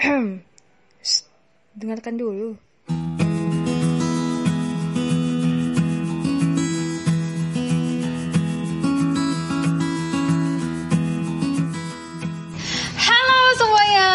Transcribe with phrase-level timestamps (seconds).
[1.76, 2.56] Dengarkan dulu.
[12.96, 14.08] Halo semuanya,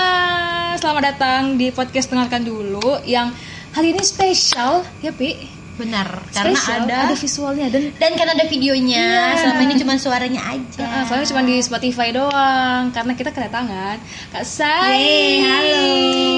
[0.81, 3.29] selamat datang di podcast dengarkan dulu yang
[3.77, 5.54] hari ini spesial ya Pi.
[5.75, 9.03] Benar, karena ada, ada visualnya dan dan karena ada videonya.
[9.11, 9.39] Iya.
[9.43, 10.87] Selama ini cuma suaranya aja.
[10.87, 13.99] Ah, soalnya cuma di Spotify doang karena kita kedatangan
[14.31, 14.95] Kak Sai.
[14.95, 15.83] Yeay, halo.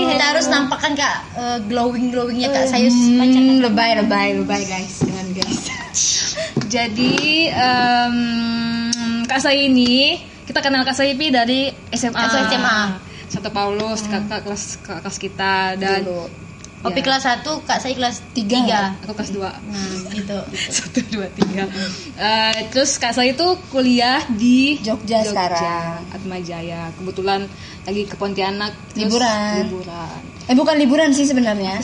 [0.09, 1.17] Kita harus nampakkan kak
[1.69, 5.61] glowing glowingnya kak Sayus Hmm, lebay lebay lebay guys dengan guys.
[6.73, 8.17] Jadi em,
[9.29, 10.17] Kak Sai ini
[10.49, 12.25] kita kenal Kak Sai dari SMA.
[12.49, 12.79] SMA.
[13.27, 16.46] Satu Paulus kakak kelas kakak kelas kita dan Dulu.
[16.77, 17.05] Opi Ya.
[17.09, 18.93] kelas 1, kak saya kelas Tiga.
[18.93, 20.37] 3 aku kelas 2 Nah, gitu.
[20.77, 21.65] satu dua tiga
[22.13, 26.05] Eh, terus kak saya itu kuliah di Jogja sekarang.
[26.09, 27.49] Atma Jaya kebetulan
[27.87, 29.63] lagi ke Pontianak terus Liburan.
[29.63, 31.75] liburan Eh bukan liburan sih sebenarnya.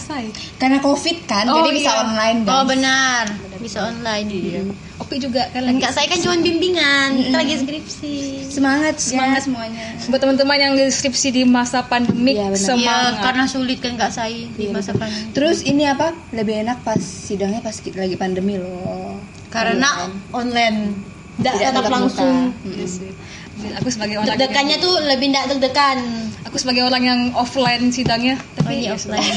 [0.56, 2.00] Karena covid kan, Oh, jadi bisa iya.
[2.02, 2.54] online guys.
[2.54, 3.24] Oh benar,
[3.58, 4.24] bisa online.
[4.26, 4.62] Iya.
[4.98, 8.16] Opi juga kan lagi kak saya kan cuma bimbingan, kita lagi skripsi.
[8.48, 9.46] Semangat, semangat Ya.
[9.46, 9.86] semuanya.
[10.08, 12.56] buat teman-teman yang deskripsi di masa pandemik Iya, benar.
[12.56, 15.02] Iya, semangat karena sulit kan kak saya di Iya, masa betul.
[15.02, 15.32] pandemi.
[15.36, 16.08] Terus ini apa?
[16.32, 19.20] Lebih enak pas sidangnya pas kita lagi pandemi loh.
[19.52, 20.96] Karena online,
[21.36, 22.32] tidak Tidak tetap langsung.
[22.48, 22.64] muka.
[22.64, 23.12] Mm-mm.
[23.54, 25.98] Aku sebagai orang Deg-degannya tuh lebih tidak deg-degan.
[26.44, 29.22] aku sebagai orang yang offline sidangnya Oh, tapi ini ya offline.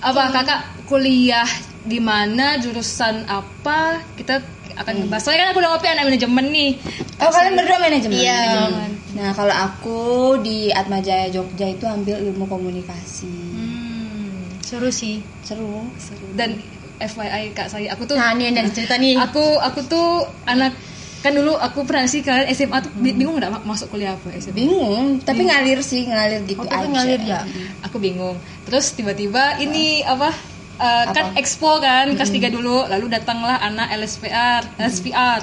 [0.00, 1.48] apa kakak kuliah
[1.80, 4.40] di mana jurusan apa kita
[4.74, 6.70] akan bahas soalnya kan aku udah ngopi anak manajemen nih
[7.18, 8.16] Oh kalian berdua manajemen?
[8.16, 8.40] Iya.
[8.40, 8.90] Manajemen.
[9.12, 10.00] Nah kalau aku
[10.40, 13.28] di Atmajaya Jogja itu ambil ilmu komunikasi.
[13.28, 15.20] Hmm, Seru sih.
[15.42, 15.84] Seru.
[15.98, 16.24] seru.
[16.32, 16.56] dan
[16.96, 19.16] FYI kak saya aku tuh Nah, ini ada cerita nih.
[19.16, 20.08] aku aku tuh
[20.46, 20.72] anak
[21.20, 24.32] kan dulu aku pernah sih kalian SMA tuh bi- bingung nggak ma- masuk kuliah apa
[24.34, 26.86] SMA Bingung, tapi ngalir sih, ngalir gitu Oh, aja.
[26.86, 27.40] ngalir ya?
[27.80, 28.34] aku bingung.
[28.64, 30.32] Terus tiba-tiba ini apa
[30.76, 32.84] eh, kan expo kan kelas 3 dulu.
[32.84, 35.40] Lalu datanglah anak LSPR LSPR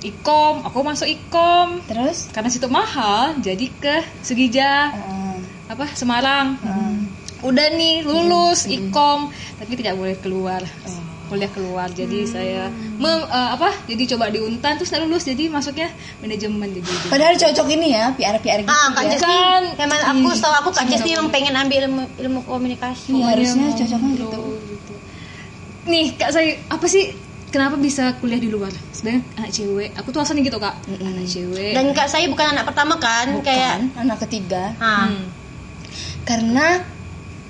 [0.00, 2.30] ikom aku masuk ikom Terus?
[2.30, 4.74] karena situ mahal jadi ke Sugija.
[4.88, 5.36] Eh,
[5.68, 6.62] apa Semarang.
[7.42, 10.62] Udah nih lulus ikom tapi tidak boleh keluar
[11.32, 12.62] kuliah keluar jadi saya
[12.94, 15.88] mem- eh, apa jadi coba di Untan terus saya lulus jadi masuknya
[16.20, 19.16] manajemen jadi Padahal cocok ini ya, PR-PR gitu Ah, Kak ya.
[19.16, 19.62] Kan.
[19.78, 23.10] emang aku setahu aku Kak Jesni memang pengen ambil ilmu, ilmu komunikasi.
[23.10, 24.40] Iya, harusnya mau cocoknya gitu, gitu.
[24.68, 24.94] gitu.
[25.84, 27.10] nih kak saya apa sih
[27.48, 31.72] kenapa bisa kuliah di luar sebenarnya anak cewek aku tuh asalnya gitu kak anak cewek
[31.72, 34.76] Dan Kak saya bukan anak pertama kan, kayak Kan, anak ketiga.
[34.78, 35.26] ah, Hmm.
[36.22, 36.80] Karena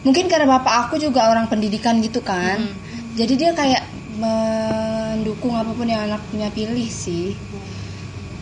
[0.02, 2.58] mungkin karena bapak aku juga orang pendidikan gitu kan.
[3.12, 3.82] Jadi dia kayak
[4.16, 7.36] mendukung apa pun yang anaknya pilih sih.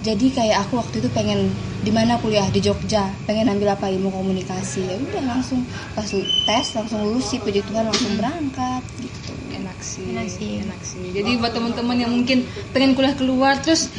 [0.01, 4.09] Jadi kayak aku waktu itu pengen di mana kuliah di Jogja, pengen ambil apa ilmu
[4.09, 4.89] komunikasi.
[4.89, 5.61] Ya udah langsung
[5.93, 9.33] pas tes langsung lulus sih puji Tuhan langsung berangkat gitu.
[9.51, 10.53] enak sih Enak sih.
[10.63, 13.93] enak sih jadi buat teman-teman yang mungkin pengen kuliah keluar terus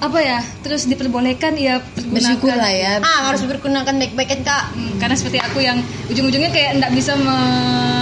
[0.00, 3.02] apa ya terus diperbolehkan ya Bersyukur lah ya.
[3.02, 4.64] ah harus bergunakan baik-baik kan Kak.
[4.72, 5.76] Hmm, karena seperti aku yang
[6.08, 7.99] ujung-ujungnya kayak nggak bisa me-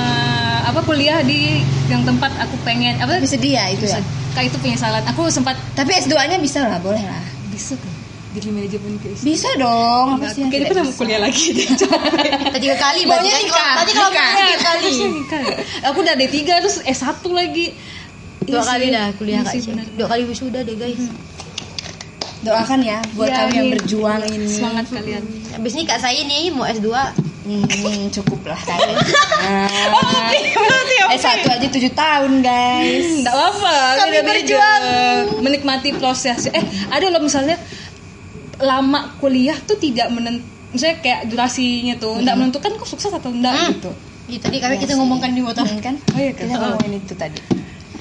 [0.69, 3.99] apa kuliah di yang tempat aku pengen apa Bisa dia itu ya.
[4.33, 7.25] kayak itu penyesalan aku sempat Tapi S2-nya bisa lah, boleh lah.
[7.49, 7.93] bisa kan
[8.29, 10.95] jadi manajemen guys Bisa dong, yang kayaknya bisa?
[10.95, 11.65] kuliah lagi deh
[12.55, 13.75] Tiga kali Maunya berarti kan.
[13.79, 14.93] Tadi kalau mau tiga kali.
[15.83, 17.73] Aku udah D3 terus S1 lagi
[18.41, 19.97] Dua Iya kali dah kuliah Iya Kak.
[19.97, 21.03] Dua kali wisuda deh guys.
[22.39, 24.47] Doakan ya buat Iya, kalian yang berjuang ini.
[24.47, 26.89] semangat kalian Habis ini Kak saya nih mau S2.
[27.49, 28.97] Hmm, cukup lah kalian.
[29.97, 33.25] oh berarti Eh satu aja tujuh tahun guys.
[33.25, 34.83] Enggak apa-apa, Kami berjuang.
[35.41, 36.47] Menikmati proses.
[36.47, 37.57] Eh, ada loh misalnya
[38.59, 43.57] lama kuliah tuh tidak menentu misalnya kayak durasinya tuh enggak menentukan kok sukses atau enggak
[43.57, 43.73] Hmm.
[43.73, 43.91] gitu.
[44.29, 45.65] Iya tadi kami kita ngomongkan di motor.
[45.65, 45.97] Hmm, kan?
[46.13, 46.45] Oh iya kan?
[46.45, 47.41] Kita ngomongin itu tadi.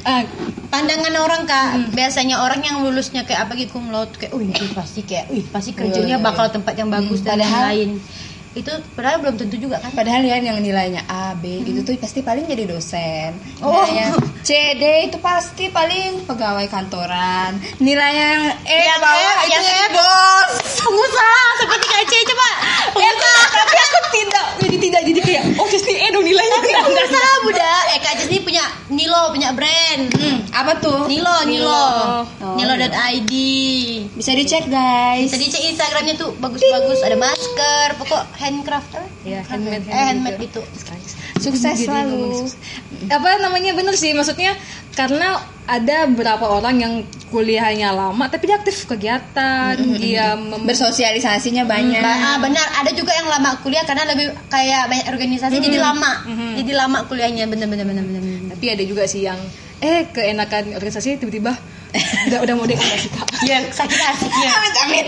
[0.03, 0.23] Ah,
[0.67, 4.67] Pandangan orang kak, biasanya orang yang lulusnya kayak apa gitu cum laude kayak, wih itu
[4.71, 7.89] pasti kayak, wih pasti kerjanya Iya, iya, bakal tempat yang bagus dan padahal- lain.
[8.57, 9.93] Itu padahal belum tentu juga kan.
[9.93, 13.37] Padahal ya yang nilainya A, B gitu tuh pasti paling jadi dosen.
[13.61, 13.85] Oh.
[13.85, 14.49] Nilainya C,
[14.81, 17.61] D itu pasti paling pegawai kantoran.
[17.77, 19.93] Nilainya yang E Yang bawah F, itu yang jadi F.
[19.93, 20.51] bos.
[20.81, 22.49] Pengusaha seperti Kak Cie coba.
[22.97, 23.45] Pengusaha.
[23.57, 26.83] tapi aku tidak jadi tidak jadi kayak oh nih eh dong nilainya enggak.
[26.89, 27.73] Pengusaha Buddha.
[27.93, 30.09] Eh Kak ini punya Nilo, punya brand.
[30.15, 31.11] Hmm, apa tuh?
[31.11, 31.87] Nilo, Nilo.
[32.39, 33.33] Oh, Nilo.id.
[34.15, 35.27] Bisa dicek guys.
[35.27, 39.07] Tadi cek Instagramnya tuh bagus-bagus, ada masker, pokok handcraft apa?
[39.21, 40.63] Ya, handmade, Eh, handmade gitu.
[40.63, 40.95] gitu.
[41.37, 42.49] Sukses Jadi selalu.
[43.07, 43.71] apa namanya?
[43.71, 44.55] Bener sih maksudnya
[44.91, 46.93] karena ada beberapa orang yang
[47.27, 51.99] kuliahnya lama tapi dia aktif kegiatan dia mem- bersosialisasinya banyak.
[51.99, 52.65] Ba- ah, benar.
[52.79, 56.25] Ada juga yang lama kuliah karena lebih kayak banyak organisasi jadi lama.
[56.55, 57.45] Jadi lama kuliahnya.
[57.45, 58.41] Bener bener bener bener, bener.
[58.49, 59.37] tapi ada juga sih yang
[59.77, 61.53] eh keenakan organisasi tiba-tiba
[62.27, 65.07] udah udah mau deklarasi kak ya sakit asiknya amit amit.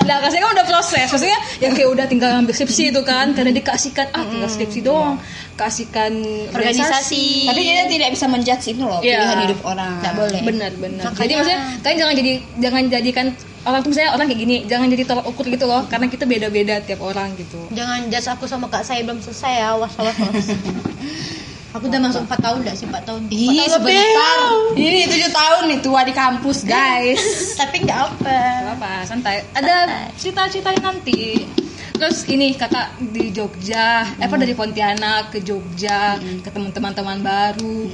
[0.00, 3.52] Nah, kasih kan udah proses, maksudnya yang kayak udah tinggal ngambil skripsi itu kan, karena
[3.52, 5.20] dikasihkan ah tinggal skripsi doang,
[5.54, 6.10] kasihkan
[6.50, 7.46] Organisasi.
[7.46, 9.22] tapi kita tidak bisa menjudge itu loh Iya.
[9.22, 9.92] pilihan hidup orang.
[10.00, 10.40] Nggak boleh.
[10.42, 11.02] Benar, benar.
[11.04, 13.26] Makanya- Jadi maksudnya kalian jangan jadi jangan jadikan
[13.60, 16.74] orang tuh misalnya orang kayak gini, jangan jadi tolak ukur gitu loh, karena kita beda-beda
[16.80, 17.60] tiap orang gitu.
[17.70, 19.66] jangan judge aku sama kak saya belum selesai ya.
[19.74, 20.46] Awas awas awas
[21.70, 23.94] aku udah masuk 4 tahun enggak sih 4 tahun Ih, 4 tahun lebih.
[23.94, 24.38] sebentar.
[24.74, 27.22] Ini tujuh tahun nih tua di kampus, guys.
[27.54, 29.36] tapi nggak apa Gak apa, santai.
[29.52, 29.74] Ada
[30.14, 31.46] cerita-ceritanya nanti.
[31.94, 37.92] Terus ini kakak di Jogja, eh, apa dari Pontianak ke Jogja, ketemu teman-teman baru,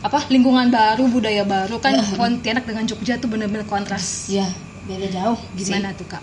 [0.00, 4.28] apa lingkungan baru, budaya baru kan Pontianak dengan Jogja tuh bener-bener kontras.
[4.28, 4.44] Ya,
[4.84, 5.40] beda jauh.
[5.56, 6.20] Gimana tuh kak?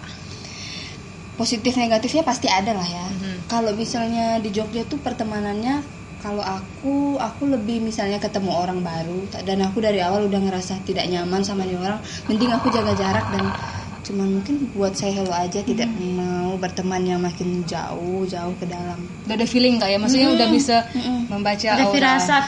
[1.37, 3.05] Positif negatifnya pasti ada lah ya.
[3.09, 3.45] Mhm.
[3.45, 9.61] Kalau misalnya di Jogja tuh pertemanannya kalau aku aku lebih misalnya ketemu orang baru dan
[9.61, 13.53] aku dari awal udah ngerasa tidak nyaman sama nih orang, mending aku jaga jarak dan
[14.07, 19.03] cuman mungkin buat saya hello aja tidak mau berteman yang makin jauh jauh ke dalam.
[19.27, 21.27] Udah ada feeling kak ya, maksudnya udah bisa Mm-mm.
[21.27, 21.93] membaca ada aura.
[21.93, 22.43] firasat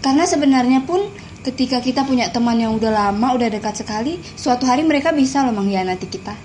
[0.00, 1.12] Karena sebenarnya pun
[1.44, 5.56] ketika kita punya teman yang udah lama, udah dekat sekali, suatu hari mereka bisa loh
[5.56, 6.36] mengkhianati kita.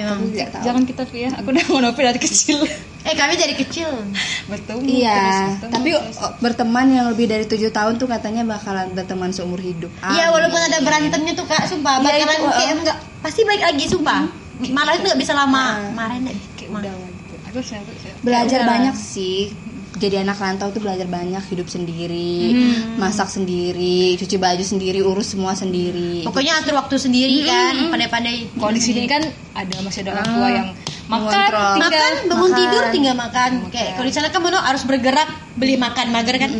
[0.00, 0.62] Hmm, memang tidak tahu.
[0.62, 2.58] Jangan kita ya, aku udah ngonopi dari kecil.
[3.00, 3.88] eh kami dari kecil
[4.52, 6.16] bertemu Iya, terus bertemu, tapi terus.
[6.38, 9.88] berteman yang lebih dari tujuh tahun tuh katanya bakalan berteman seumur hidup.
[9.98, 13.84] Iya walaupun ada berantemnya tuh kak sumpah Iya, bakalan itu, kayak enggak pasti baik lagi
[13.86, 14.20] sumpah
[14.68, 17.34] marah itu nggak bisa lama marahin nggak kayak udah gitu.
[17.46, 18.18] Aku siapa siapa?
[18.20, 18.68] belajar Iya.
[18.68, 19.54] banyak sih.
[19.98, 22.54] Jadi anak rantau tuh belajar banyak, hidup sendiri,
[22.94, 26.22] masak sendiri, cuci baju sendiri, urus semua sendiri.
[26.22, 29.18] pokoknya atur waktu sendiri kan pandai-pandai Kalau di sini kan
[29.52, 30.68] ada masih ada orang tua yang
[31.04, 31.74] makan, Mengontrol.
[31.74, 32.58] tinggal makan bangun Makan.
[32.60, 36.50] tidur tinggal makan kayak kalau di sana kan bener harus bergerak beli makan mager kan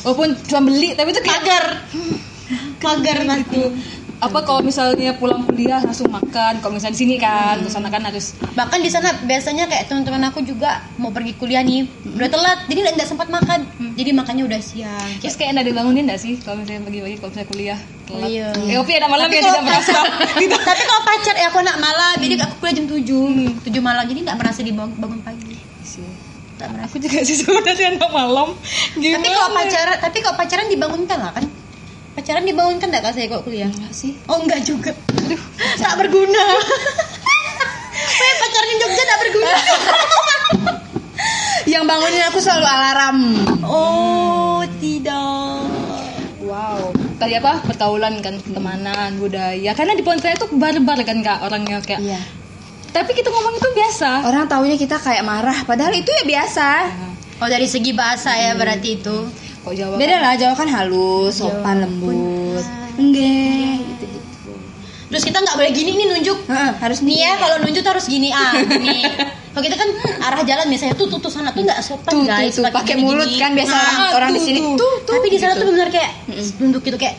[0.00, 1.64] walaupun cuma beli tapi itu kayak mager
[2.86, 3.62] mager nanti gitu.
[4.18, 8.02] Apa kalau misalnya pulang kuliah langsung makan, kalau misalnya di sini kan, ke sana kan
[8.02, 11.86] harus bahkan di sana biasanya kayak teman-teman aku juga mau pergi kuliah nih
[12.18, 13.62] udah telat jadi nggak sempat makan
[13.94, 17.50] jadi makannya udah siang terus kayak ada dibangunin nggak sih kalau misalnya pagi-pagi kalau misalnya
[17.54, 17.78] kuliah
[18.10, 18.28] telat.
[18.28, 18.48] iya.
[18.74, 19.98] Eh, Opi ada malam Tapi ya tidak merasa.
[20.66, 24.20] tapi kalau pacar ya aku anak malam jadi aku kuliah jam 7 7 malam jadi
[24.26, 25.54] nggak merasa dibangun bangun pagi
[26.58, 26.86] Nggak merasa.
[26.90, 28.48] Aku juga sih sebenarnya anak malam.
[28.98, 29.14] Gimana?
[29.22, 31.44] tapi kalau pacaran tapi kalau pacaran dibangunkan lah kan
[32.18, 34.18] pacaran dibangunkan nggak kak saya kalau kuliah Enggak sih.
[34.26, 35.38] oh enggak juga Aduh,
[35.80, 36.44] tak berguna
[38.18, 39.52] Weh, pacaran di Jogja tak berguna
[41.68, 43.18] Yang bangunin aku selalu alarm.
[43.62, 45.62] oh tidak
[46.40, 46.96] Wow.
[47.20, 47.60] Tadi apa?
[47.60, 49.76] Pergaulan kan, pertemanan, budaya.
[49.76, 52.00] Karena di Pontianak itu barbar kan kak orangnya kayak.
[52.00, 52.16] Iya.
[52.88, 54.24] Tapi kita ngomong itu biasa.
[54.24, 56.68] Orang taunya kita kayak marah, padahal itu ya biasa.
[57.38, 59.28] oh dari segi bahasa ya berarti itu
[59.68, 60.24] Kok Jawa Beda kan?
[60.24, 62.64] lah, Jawa kan halus, sopan, lembut.
[62.96, 64.52] Enggak, gitu-gitu.
[65.06, 68.28] terus kita nggak boleh gini nih nunjuk Heeh, harus nih ya kalau nunjuk harus gini
[68.28, 69.06] ah gini
[69.48, 69.88] kalau kita kan
[70.20, 72.94] arah jalan misalnya tuh tuh, tuh sana tuh nggak sopan tuh, guys tuh, tuh, pakai
[72.96, 74.58] mulut kan biasa Ah, orang orang di sini.
[74.74, 74.74] tuh.
[74.76, 75.62] Tuh, tapi di sana gitu.
[75.62, 76.10] tuh benar kayak
[76.58, 77.16] nunduk gitu kayak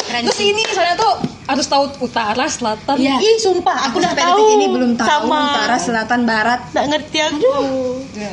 [0.00, 1.12] keren Terus ini misalnya tuh
[1.42, 2.96] harus tahu utara, selatan.
[3.02, 3.18] Iya.
[3.18, 6.60] ih sumpah aku, udah sampai tahu detik ini belum tahu sama utara, selatan, barat.
[6.70, 7.50] nggak ngerti aku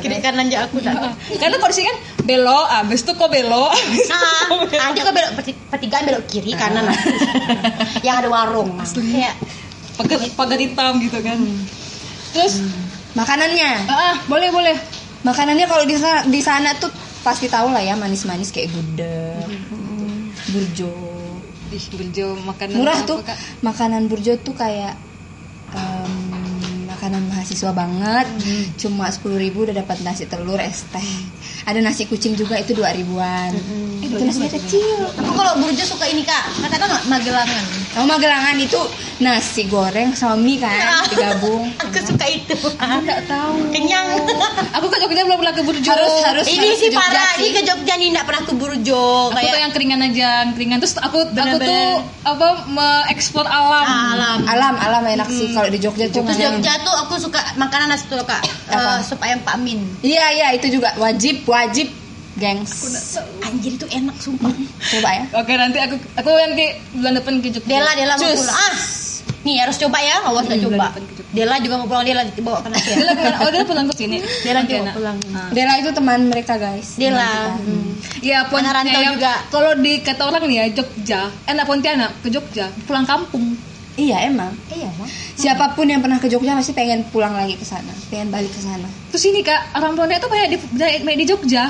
[0.00, 1.12] kiri kanan aja aku tak Heeh.
[1.42, 3.70] Karena sini kan belok, abis itu kok belok.
[4.14, 4.78] Ah, belok.
[4.78, 7.10] nanti kok belok perti- pertigaan belok kiri kanan nanti.
[8.06, 9.34] yang ada warung kayak
[9.98, 11.38] pagar pagar hitam gitu kan.
[12.30, 12.62] Terus
[13.10, 13.90] Makanannya.
[13.90, 14.76] ah, boleh boleh.
[15.26, 16.94] Makanannya kalau di sana, di sana tuh
[17.26, 19.50] pasti tahu lah ya manis-manis kayak gudeg,
[20.54, 21.09] burjo.
[21.70, 23.22] Ih, berjo makanan Murah tuh.
[23.22, 23.38] Kak?
[23.62, 24.98] Makanan burjo tuh kayak
[25.70, 26.12] em,
[27.00, 28.28] makanan mahasiswa banget.
[28.76, 31.08] Cuma 10.000 ribu udah dapat nasi telur, es teh.
[31.64, 33.56] Ada nasi kucing juga itu dua ribuan.
[34.04, 35.08] Itu nasinya kecil.
[35.16, 37.64] aku kalau burjo suka ini kak katakan magelangan
[37.96, 38.80] Kamu Magelangan itu
[39.20, 41.72] nasi goreng sama mie kan digabung.
[41.84, 43.54] aku suka itu Aku nggak tahu.
[43.72, 44.08] kenyang
[44.76, 45.88] Aku ke Jogja belum pernah ke Burjo.
[45.88, 47.48] Harus harus ini harus sih parah sih.
[47.48, 50.52] ini ke Jogja nih nggak pernah ke Burjo Aku tuh kayak yang keringan aja, yang
[50.52, 50.76] keringan.
[50.80, 51.84] Terus aku aku tuh
[52.24, 53.84] apa mengeksplor alam.
[53.88, 56.24] alam Alam alam enak sih kalau di Jogja tuh.
[56.24, 58.42] Jogja tuh aku suka makanan nasi tuh kak?
[58.68, 61.88] Eh, sup ayam Pak Min Iya iya itu juga wajib wajib
[62.34, 62.72] gengs.
[63.42, 64.48] anjir itu enak sumpah
[64.80, 65.24] Coba ya.
[65.36, 67.68] Oke nanti aku aku nanti bulan depan ke Jogja.
[67.68, 68.76] Dela Dela mau pulang ah
[69.40, 70.86] nih harus coba ya awas nggak Hmm, coba.
[71.32, 73.94] Dela juga mau pulang Dela bawa ke nasi Dia ya lagi oh dia pulang ke
[73.96, 74.16] sini.
[74.44, 74.94] Dela juga Pontianak.
[74.94, 75.48] pulang Ah.
[75.50, 76.88] Dela itu teman mereka guys.
[76.96, 77.88] Dela Teman
[78.20, 79.32] Iya, Anak rantau Pontianak juga.
[79.48, 83.56] Kalau di kata orang nih ya Jogja, enak Pontianak ke Jogja, pulang kampung.
[84.00, 84.52] Iya emang.
[84.70, 85.04] iya mah
[85.36, 88.60] Siapa pun yang pernah ke Jogja pasti pengen pulang lagi ke sana, pengen balik ke
[88.60, 88.88] sana.
[89.08, 90.58] Terus ini kak, orang Pontianak tuh banyak di,
[91.02, 91.68] banyak di Jogja.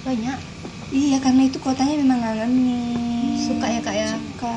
[0.00, 0.38] banyak
[0.88, 3.36] Iya karena itu kotanya memang ngangenin.
[3.38, 4.54] suka ya kak ya Suka.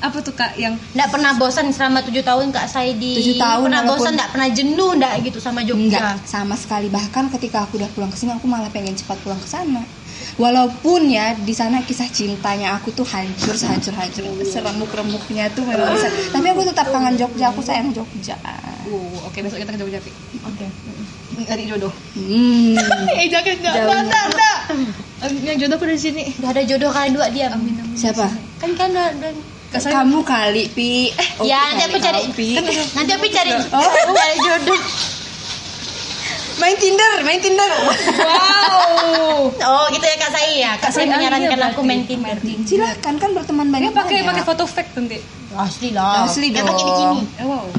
[0.00, 3.66] Apa tuh kak yang nggak pernah bosan selama tujuh tahun kak saya di Tujuh tahun,
[3.66, 7.62] pernah walaupun- bosan nggak pernah jenuh nggak gitu sama Jogja Enggak sama sekali bahkan ketika
[7.62, 9.82] aku udah pulang ke sini aku malah pengen cepat pulang ke sana.
[10.38, 15.90] Walaupun ya di sana kisah cintanya aku tuh hancur hancur hancur seremuk remuknya tuh memang
[15.98, 16.06] bisa.
[16.34, 18.38] Tapi aku tetap kangen Jogja, aku sayang Jogja.
[18.86, 20.14] Oh, oke besok kita ke Jogja, Pi.
[20.46, 20.66] oke
[21.38, 21.94] Cari jodoh.
[22.18, 22.74] Hmm.
[23.18, 24.06] eh, jangan jangan.
[24.06, 24.58] Enggak, enggak.
[25.42, 26.22] Yang jodoh pada di sini.
[26.34, 27.58] udah ada jodoh kalian dua diam
[27.94, 28.26] Siapa?
[28.58, 28.90] kan kan
[29.68, 31.12] Kak saya Kamu kali pi.
[31.12, 32.48] Eh, Opi ya nanti aku cari Opi.
[32.96, 33.84] nanti aku cari Oh.
[34.16, 34.80] cari jodoh
[36.68, 37.70] Main Tinder, main Tinder.
[37.80, 39.48] Wow.
[39.48, 43.30] oh gitu ya kak saya ya kak saya Saya- menyarankan aku main Tinder Silahkan kan
[43.32, 43.92] berteman Dia banyak.
[43.96, 45.16] pakai pakai foto fake nanti.
[45.50, 47.24] asli lah Asli Dia pakai dong.
[47.24, 47.64] bikini Eh, wow.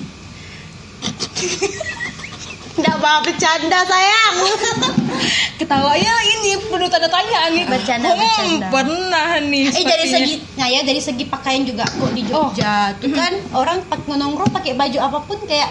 [2.79, 4.35] nggak bawa bercanda sayang
[5.53, 7.67] Ketawanya ini penuh tanda tanya nih.
[7.67, 8.67] Bercanda, Hmm, bercanda.
[8.71, 9.67] Pernah nih.
[9.69, 13.83] Eh dari segi, nah ya dari segi pakaian juga kok di Jogja tuh kan orang
[13.85, 15.67] pak nongkrong pakai baju apa pun kayak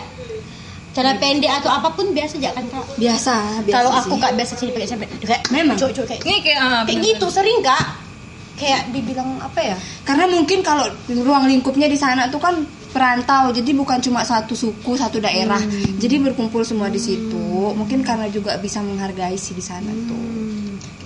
[0.90, 2.84] celana pendek atau apa pun biasa aja kan kak.
[2.96, 3.74] Biasa, biasa.
[3.74, 4.20] Kalau aku sih.
[4.20, 5.18] kak biasa sih pakai celana pendek.
[5.22, 5.76] kayak Memang.
[5.76, 7.84] cowok-cowok kayak, ini kayak ah, kayak gitu sering kak.
[8.54, 9.76] Kayak dibilang apa ya?
[10.02, 14.98] Karena mungkin kalau ruang lingkupnya di sana tuh kan perantau, jadi bukan cuma satu suku,
[14.98, 15.60] satu daerah.
[15.94, 17.38] Jadi berkumpul semua di situ.
[17.70, 20.26] Mungkin karena juga bisa menghargai sih di sana tuh.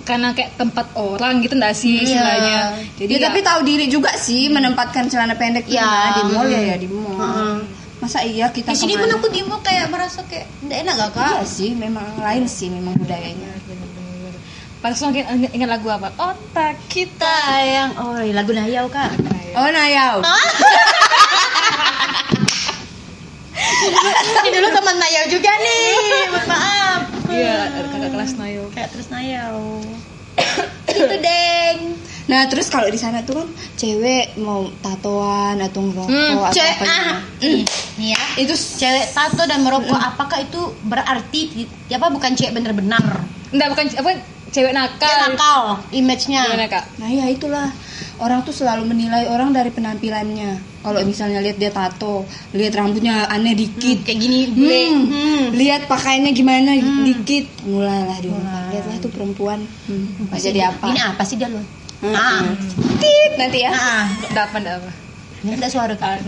[0.03, 2.03] karena kayak tempat orang gitu enggak sih Iya.
[2.03, 2.57] istilahnya.
[2.99, 6.11] Jadi Jadi ya, tapi tahu diri juga sih menempatkan celana pendek Ya.
[6.11, 7.15] di mall ya ya di mall.
[7.15, 7.55] Heeh.
[8.03, 11.11] Masa iya kita Di sini pun aku di mall kayak merasa kayak nggak enak gak
[11.15, 11.39] kak?
[11.39, 13.47] Iya sih, memang lain sih memang budayanya.
[14.83, 16.11] pas langsung ingat, lagu apa?
[16.19, 17.31] Otak kita.
[17.63, 19.07] Yang oh lagu Nayau kak.
[19.55, 20.19] Oh Nayau.
[24.43, 26.27] Ini dulu teman Nayau juga nih.
[26.27, 27.01] Mohon Maaf.
[27.31, 28.67] Iya, kakak kelas Nayo.
[28.75, 29.79] Kayak terus Nayau.
[30.91, 31.95] Itu deng.
[32.23, 36.75] Nah terus kalau di sana tuh kan cewek mau tatoan atau ngerokok Hmm, atau Cewek
[36.79, 37.19] apa ah.
[37.43, 37.63] Nih
[38.15, 38.23] ya.
[38.39, 43.03] Itu cewek tato dan merokok apakah itu berarti apa bukan cewek bener-bener?
[43.51, 44.09] Enggak bukan apa
[44.49, 45.03] cewek nakal.
[45.03, 45.61] Dia nakal
[45.91, 46.43] image-nya.
[46.97, 47.67] Nah ya itulah
[48.21, 50.71] orang tuh selalu menilai orang dari penampilannya.
[50.83, 54.83] Kalau misalnya lihat dia tato, lihat rambutnya aneh dikit, Kayak gini bule.
[54.91, 55.43] Hmm, Hmm.
[55.55, 58.35] lihat pakaiannya gimana dikit, mulailah dia
[58.67, 60.91] lihatlah tuh perempuan, hmm, mau jadi apa?
[60.91, 61.63] Ini apa sih dia lo?
[62.03, 62.11] Hmm.
[62.13, 62.43] Ah.
[62.99, 63.71] Tit nanti ya.
[63.71, 64.05] Ah.
[64.27, 64.91] Enggak apa.
[65.41, 66.19] Ini ada suara kak.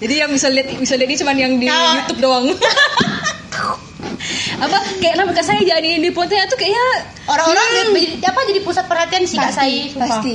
[0.00, 2.08] Jadi yang bisa lihat bisa lihat ini cuma yang di Kak.
[2.08, 2.46] YouTube doang.
[4.60, 6.84] apa kayak nama kak saya jadi di Pontianak tuh kayaknya
[7.24, 9.80] Orang-orang jadi apa jadi pusat perhatian sih kak Pasti, saya.
[9.88, 10.08] sumpah.
[10.10, 10.34] pasti.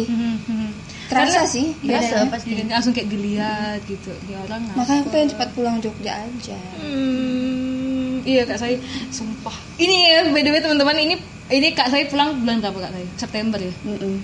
[1.06, 2.32] Terasa Karena- sih Biasa bedanya.
[2.34, 2.50] pasti.
[2.66, 6.58] Langsung kayak dilihat gitu di orang Makanya aku pengen cepat pulang Jogja aja.
[6.76, 8.78] Hmm, iya kak saya
[9.10, 9.54] sumpah.
[9.78, 11.16] Ini ya by the way teman-teman ini
[11.48, 13.08] ini kak saya pulang bulan berapa kak saya?
[13.18, 13.74] September ya.
[13.84, 14.18] Mm-mm.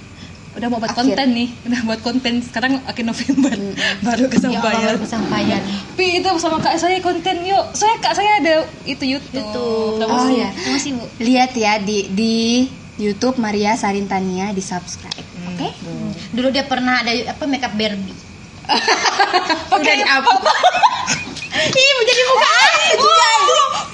[0.51, 1.15] Udah mau buat Akhir.
[1.15, 3.55] konten nih, udah buat konten sekarang akhir November
[4.05, 4.95] baru Ya Allah, kesampaian.
[4.99, 5.61] kesampaian.
[5.63, 7.71] Tapi itu sama kak saya konten yuk.
[7.71, 9.39] Saya kak saya ada itu YouTube.
[9.39, 10.03] YouTube.
[10.03, 10.51] Oh ya.
[10.51, 11.07] Promosi, Bu.
[11.17, 12.35] Lihat ya di di
[12.97, 15.23] YouTube Maria Sarintania di subscribe.
[15.47, 15.71] Oke?
[16.29, 18.11] Dulu dia pernah ada apa makeup Barbie.
[19.81, 20.31] Di apa?
[21.71, 22.51] Ih, menjadi muka.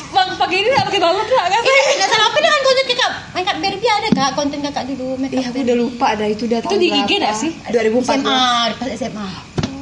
[0.07, 1.61] Bang pakai ini pakai banget kak kan?
[2.03, 5.77] Salah apa dengan konten kakak makeup Barbie ada kak konten kakak dulu Iya, aku udah
[5.77, 7.51] lupa dah itu udah Itu di IG nggak sih?
[7.73, 8.05] 2014.
[8.05, 8.41] SMA
[8.77, 9.27] pas SMA.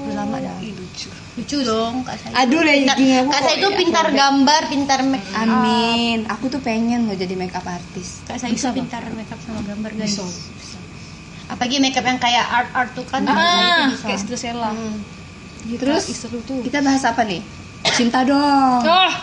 [0.08, 0.56] Udah lama dah.
[0.64, 1.10] Lucu.
[1.36, 2.48] Lucu dong kak saya.
[2.48, 5.44] Aduh, lah, IG aku Kak saya itu ya, pintar gambar, pintar make up.
[5.44, 6.18] Amin.
[6.32, 8.24] Aku tuh pengen mau jadi makeup artis.
[8.24, 10.16] Kak saya itu pintar makeup sama gambar guys.
[10.16, 10.80] Bisa.
[11.52, 13.28] Apalagi makeup yang kayak art art tuh kan.
[13.28, 14.72] Ah, itu kayak Stella.
[14.72, 15.04] Hmm.
[15.76, 16.62] Terus tuh.
[16.64, 17.44] kita bahas apa nih?
[18.00, 18.82] Cinta dong.
[18.88, 19.14] Ah.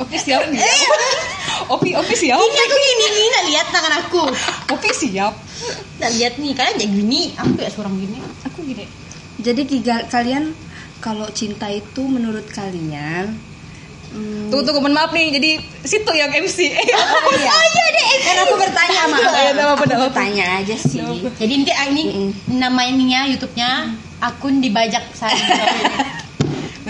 [0.00, 0.58] Oke siap nih.
[1.68, 2.40] Opi Opi siap.
[2.40, 4.22] Ini aku gini nih, nak lihat tangan aku.
[4.72, 5.34] Opi siap.
[6.00, 7.20] Nak lihat nih, kalian jadi gini.
[7.36, 8.18] Aku ya seorang gini.
[8.48, 8.88] Aku gini.
[9.40, 10.56] Jadi tiga kalian
[11.00, 13.32] kalau cinta itu menurut kalian
[14.12, 15.36] hmm, Tunggu tunggu mohon maaf nih.
[15.36, 15.50] Jadi
[15.84, 16.58] situ yang MC.
[16.72, 17.84] Eh, oh, iya.
[17.92, 18.08] deh.
[18.24, 20.08] Kan aku bertanya sama Iya, nggak Aku apa-apa.
[20.16, 21.04] tanya aja sih.
[21.36, 22.02] Jadi ini ah, ini
[22.48, 25.36] nama ininya YouTube-nya akun dibajak saya.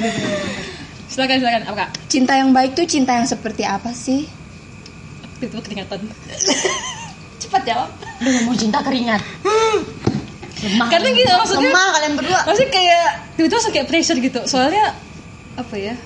[1.11, 1.91] silakan silakan apa kak?
[2.07, 4.31] Cinta yang baik tuh cinta yang seperti apa sih?
[5.39, 6.07] Itu keringatan.
[7.43, 7.91] Cepat jawab.
[8.21, 9.23] Udah ngomong cinta keringat.
[10.61, 10.93] Lemah.
[10.93, 12.41] karena gini maksudnya Lemah kalian berdua.
[12.45, 14.93] maksudnya kayak tiba-tiba langsung kayak pressure gitu soalnya
[15.57, 15.97] apa ya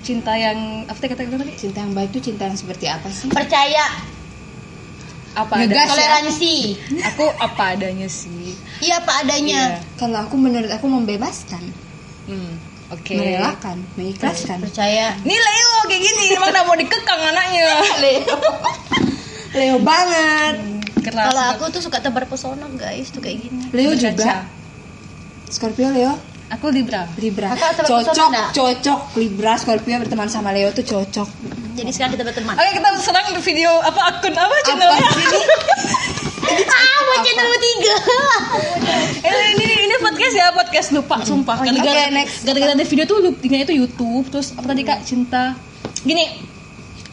[0.00, 3.26] cinta yang apa kata kata tadi cinta yang baik itu cinta yang seperti apa sih
[3.26, 3.90] Percaya,
[5.34, 5.90] apa Ngegas ada ya.
[5.90, 6.54] toleransi.
[7.02, 9.82] aku apa adanya sih Iya apa adanya.
[9.98, 11.74] kalau aku menurut aku membebaskan
[12.30, 12.52] hmm,
[12.94, 13.14] oke.
[13.14, 14.58] Merelakan mengikhlaskan.
[14.62, 15.14] Percaya.
[15.22, 17.68] ini Leo kayak gini mana mau dikekang anaknya.
[19.54, 19.76] Leo.
[19.82, 20.54] Banget.
[21.00, 23.72] Keras Kalau aku tuh suka tebar pesona guys tuh kayak gini.
[23.72, 24.04] Leo Berkaca.
[24.12, 24.32] juga.
[25.50, 26.12] Scorpio Leo?
[26.50, 27.06] Aku Libra.
[27.16, 27.54] Libra.
[27.54, 29.00] Cocok cocok.
[29.16, 31.28] Libra Scorpio berteman sama Leo tuh cocok.
[31.78, 32.54] Jadi sekarang kita berteman.
[32.58, 35.40] oke kita serang video apa akun apa apa channelnya sih ini
[36.50, 37.94] Ah, mau channel tiga.
[39.22, 41.62] eh, ini ini podcast ya podcast lupa sumpah.
[41.62, 41.70] Iya.
[41.72, 42.36] gara-gara Oke, next.
[42.42, 45.00] gara-gara ada video tuh lu tinggal itu YouTube terus apa tadi kak?
[45.02, 45.54] Cinta.
[46.00, 46.26] Gini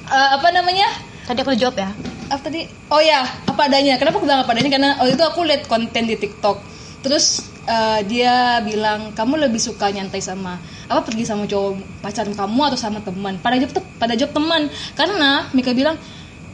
[0.07, 0.87] eh, apa namanya?
[1.23, 1.89] Tadi aku jawab ya.
[2.27, 2.67] apa tadi?
[2.89, 3.95] Oh ya apa adanya.
[3.95, 4.67] Kenapa aku bilang apa adanya?
[4.67, 6.57] Karena waktu itu aku lihat konten di TikTok.
[7.05, 7.25] Terus
[7.63, 12.79] eh, dia bilang kamu lebih suka nyantai sama apa pergi sama cowok pacaran kamu atau
[12.79, 13.37] sama teman?
[13.37, 14.61] Pada jawab te- pada jawab teman.
[14.95, 15.95] Karena Mika bilang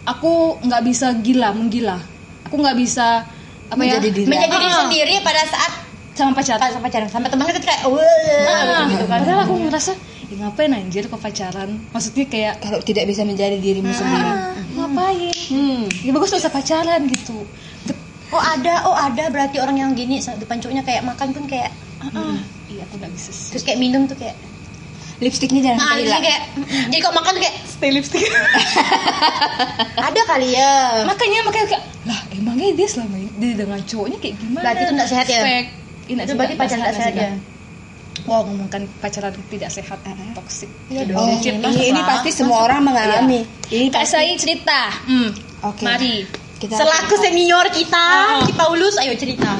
[0.03, 1.95] aku nggak bisa gila menggila
[2.53, 3.25] aku nggak bisa
[3.65, 4.29] apa Menjadi ya diri.
[4.29, 4.77] Menjadi diri Ah.
[4.85, 5.73] sendiri pada saat
[6.13, 8.05] sama pacaran sama pacaran sama teman kita tuh kayak wah
[8.45, 9.17] Ah, gitu kan.
[9.17, 9.91] padahal aku ngerasa
[10.29, 15.33] ya ngapain anjir kok pacaran maksudnya kayak kalau tidak bisa menjadi dirimu sendiri ah, ngapain
[15.49, 15.89] hmm.
[16.05, 17.41] ya bagus gak usah pacaran gitu
[18.29, 22.09] Oh ada, oh ada berarti orang yang gini depan cowoknya kayak makan pun kayak Ah,
[22.11, 22.37] ah.
[22.65, 24.37] iya aku nggak bisa sih terus kayak minum tuh kayak
[25.23, 26.41] lipstiknya jangan nah hilang kayak
[26.91, 28.27] jadi kok makan kayak stay lipstick
[30.07, 34.35] ada kali ya makanya makanya kayak lah emangnya dia selama ini dia dengan cowoknya kayak
[34.37, 35.41] gimana Berarti itu nggak sehat ya?
[36.03, 37.31] Ini itu berarti pacaran nggak sehat ya
[38.23, 39.99] Wow, ngomongkan pacaran tidak sehat,
[40.31, 40.69] toxic.
[40.87, 41.43] Iya Oh, dong.
[41.43, 43.41] ini, Masuk ini pasti semua orang mengalami.
[43.67, 44.93] Ini Kak pasti Sai cerita.
[45.03, 45.33] Hmm.
[45.65, 45.83] Oke.
[45.83, 46.23] Mari.
[46.55, 48.39] kita Selaku senior kita, Ah.
[48.47, 49.51] si Paulus, ayo cerita.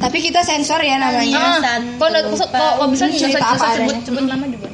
[0.00, 1.60] Tapi kita sensor ya namanya.
[1.60, 1.60] Iya.
[1.60, 4.68] Ah, kalau bisa cerita usah apa sebut sebut nama juga.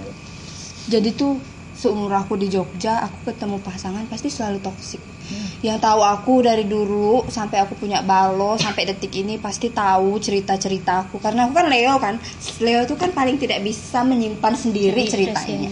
[0.86, 1.34] Jadi tuh
[1.76, 5.02] seumur aku di Jogja, aku ketemu pasangan pasti selalu toksik.
[5.02, 5.46] Hmm.
[5.60, 11.04] Yang tahu aku dari dulu sampai aku punya balo sampai detik ini pasti tahu cerita-cerita
[11.04, 12.16] aku karena aku kan Leo kan.
[12.64, 15.68] Leo tuh kan paling tidak bisa menyimpan sendiri ceritanya.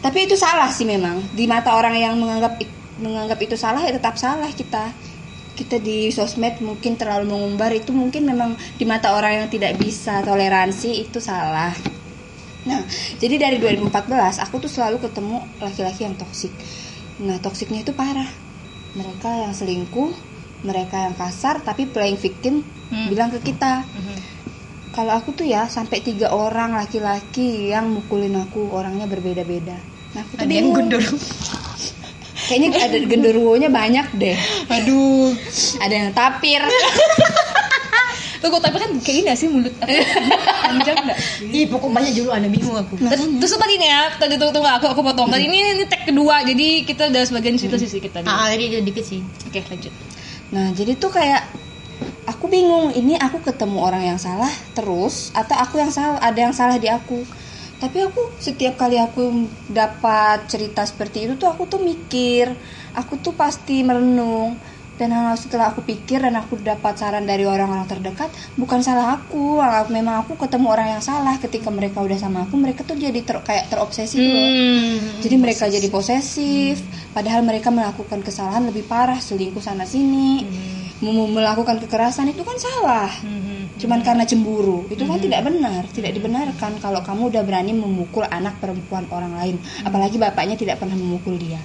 [0.00, 1.20] Tapi itu salah sih memang.
[1.34, 2.56] Di mata orang yang menganggap
[3.00, 4.94] menganggap itu salah ya tetap salah kita.
[5.58, 10.24] Kita di sosmed mungkin terlalu mengumbar itu mungkin memang di mata orang yang tidak bisa
[10.24, 11.99] toleransi itu salah.
[12.68, 12.84] Nah,
[13.16, 16.52] jadi dari 2014 aku tuh selalu ketemu laki-laki yang toksik.
[17.24, 18.28] Nah, toksiknya itu parah.
[18.96, 20.12] Mereka yang selingkuh,
[20.66, 23.06] mereka yang kasar tapi playing victim Hmm.
[23.06, 23.86] bilang ke kita,
[24.90, 29.78] kalau aku tuh ya sampai tiga orang laki-laki yang mukulin aku orangnya berbeda-beda.
[30.10, 31.04] Nah, aku tuh Ada yang gendor.
[32.50, 34.34] Kayaknya ada genderuwonya banyak deh.
[34.66, 35.30] Aduh.
[35.78, 36.58] Ada yang tapir.
[38.40, 39.92] Tunggu, tapi kan kayak gini gak sih mulut apa?
[40.72, 41.48] Panjang gak sih?
[41.52, 42.96] Ih, pokok banyak dulu ada bingung aku.
[42.96, 45.28] Terus, terus tadi nih ya, tadi tunggu, tunggu aku aku potong.
[45.28, 48.24] Tadi ini ini tag kedua, jadi kita udah sebagian cerita sisi kita.
[48.24, 49.20] Ah, jadi dikit sih.
[49.44, 49.92] Oke, lanjut.
[50.56, 51.44] Nah, jadi tuh kayak
[52.24, 56.56] aku bingung, ini aku ketemu orang yang salah terus atau aku yang salah, ada yang
[56.56, 57.20] salah di aku.
[57.80, 62.52] Tapi aku setiap kali aku dapat cerita seperti itu tuh aku tuh mikir,
[62.92, 64.60] aku tuh pasti merenung.
[65.00, 68.28] Dan hal setelah aku pikir dan aku dapat saran dari orang-orang terdekat,
[68.60, 69.56] bukan salah aku,
[69.88, 71.40] memang aku ketemu orang yang salah.
[71.40, 74.44] Ketika mereka udah sama aku, mereka tuh jadi ter- kayak terobsesi gitu loh.
[74.44, 75.24] Hmm.
[75.24, 76.84] Jadi mereka jadi posesif,
[77.16, 80.44] padahal mereka melakukan kesalahan lebih parah, selingkuh sana sini,
[81.00, 83.08] mem- melakukan kekerasan itu kan salah.
[83.24, 83.72] Hmm.
[83.80, 88.60] Cuman karena cemburu, itu kan tidak benar, tidak dibenarkan kalau kamu udah berani memukul anak
[88.60, 91.56] perempuan orang lain, apalagi bapaknya tidak pernah memukul dia.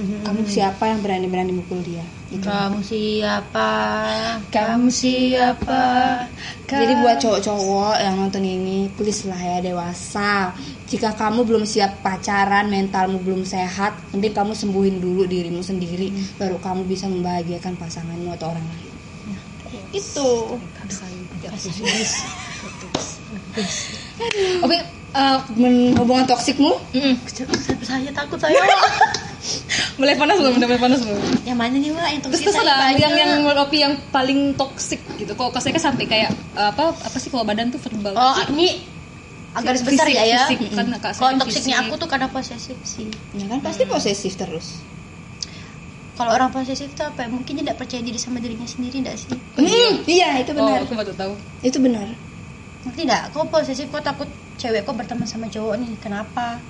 [0.00, 2.04] Kamu siapa yang berani-berani memukul dia?
[2.30, 2.46] Gitu.
[2.46, 3.70] Kamu siapa?
[4.48, 5.82] Kamu siapa?
[6.64, 10.54] Jadi buat cowok-cowok yang nonton ini, please lah ya dewasa.
[10.86, 16.62] Jika kamu belum siap pacaran, mentalmu belum sehat, mending kamu sembuhin dulu dirimu sendiri, baru
[16.62, 18.94] kamu bisa membahagiakan pasanganmu atau orang lain.
[19.90, 20.30] Itu.
[24.62, 24.78] Oke,
[25.10, 26.70] eh, men- hubungan toksikmu?
[26.94, 27.14] Mm-mm.
[27.82, 28.54] Saya takut saya.
[30.00, 30.52] mulai panas belum?
[30.58, 31.20] Udah mulai panas belum?
[31.46, 32.08] yang mana nih, Wak?
[32.10, 35.32] Yang toksik terus ada yang yang menurut yang paling toksik gitu.
[35.34, 38.14] Kok saya kan sampai kayak apa apa sih kalau badan tuh verbal?
[38.16, 38.86] Oh, ini
[39.58, 40.46] garis besar ya ya.
[40.46, 43.10] fisik, kan Kalau toksiknya aku tuh karena posesif sih.
[43.34, 44.86] Ya kan pasti posesif terus.
[46.14, 47.24] Kalau orang posesif tuh apa?
[47.24, 47.28] ya?
[47.32, 49.32] Mungkin dia tidak percaya diri sama dirinya sendiri enggak sih?
[49.56, 50.84] Hmm, iya itu Oh, benar.
[50.84, 51.32] aku baru tahu.
[51.64, 52.12] Itu benar.
[52.84, 53.32] Ngerti enggak?
[53.32, 54.28] Kok posesif kok takut
[54.60, 55.96] cewek kok berteman sama cowok nih?
[55.96, 56.60] Kenapa?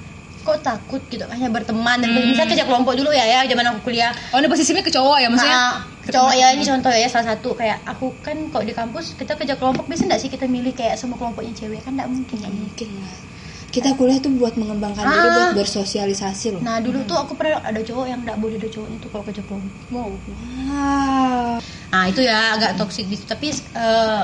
[0.40, 1.24] Kok takut gitu?
[1.24, 2.00] Hanya berteman.
[2.00, 2.32] Dan Hmm.
[2.32, 4.08] misalnya kerja kelompok dulu ya ya zaman aku kuliah.
[4.30, 5.56] Oh, ini posisinya ke cowok ya maksudnya?
[5.56, 5.72] Nah,
[6.08, 7.52] cowok ya ini contoh ya salah satu.
[7.54, 10.96] Kayak aku kan kok di kampus kita kerja kelompok bisa nggak sih kita milih kayak
[10.96, 11.84] semua kelompoknya cewek?
[11.84, 12.88] Kan nggak mungkin kan mungkin.
[12.98, 13.14] Lah
[13.70, 15.30] kita kuliah tuh buat mengembangkan diri Ah.
[15.30, 16.60] buat bersosialisasi loh.
[16.60, 19.42] Nah dulu tuh aku pernah ada cowok yang nggak boleh ada cowoknya tuh kalau kerja
[19.46, 19.78] kelompok.
[19.94, 20.10] Wow.
[20.26, 21.62] Wow.
[21.90, 23.22] Nah itu ya agak toksik gitu.
[23.24, 24.22] Tapi eh,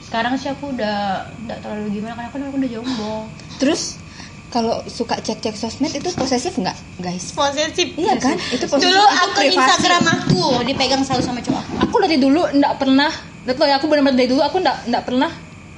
[0.00, 3.16] sekarang sih aku udah nggak terlalu gimana karena aku aku udah jomblo.
[3.60, 4.00] Terus
[4.48, 7.32] kalau suka cek-cek sosmed itu posesif nggak guys?
[7.32, 7.92] Posesif.
[7.94, 8.36] Iya kan?
[8.48, 8.88] Itu posesif.
[8.88, 9.56] Dulu itu akun privasi.
[9.58, 11.74] Instagram aku dipegang selalu sama cowok aku.
[11.84, 13.12] Aku dari dulu nggak pernah
[13.44, 15.30] lo ya aku benar-benar dari dulu aku nggak nggak pernah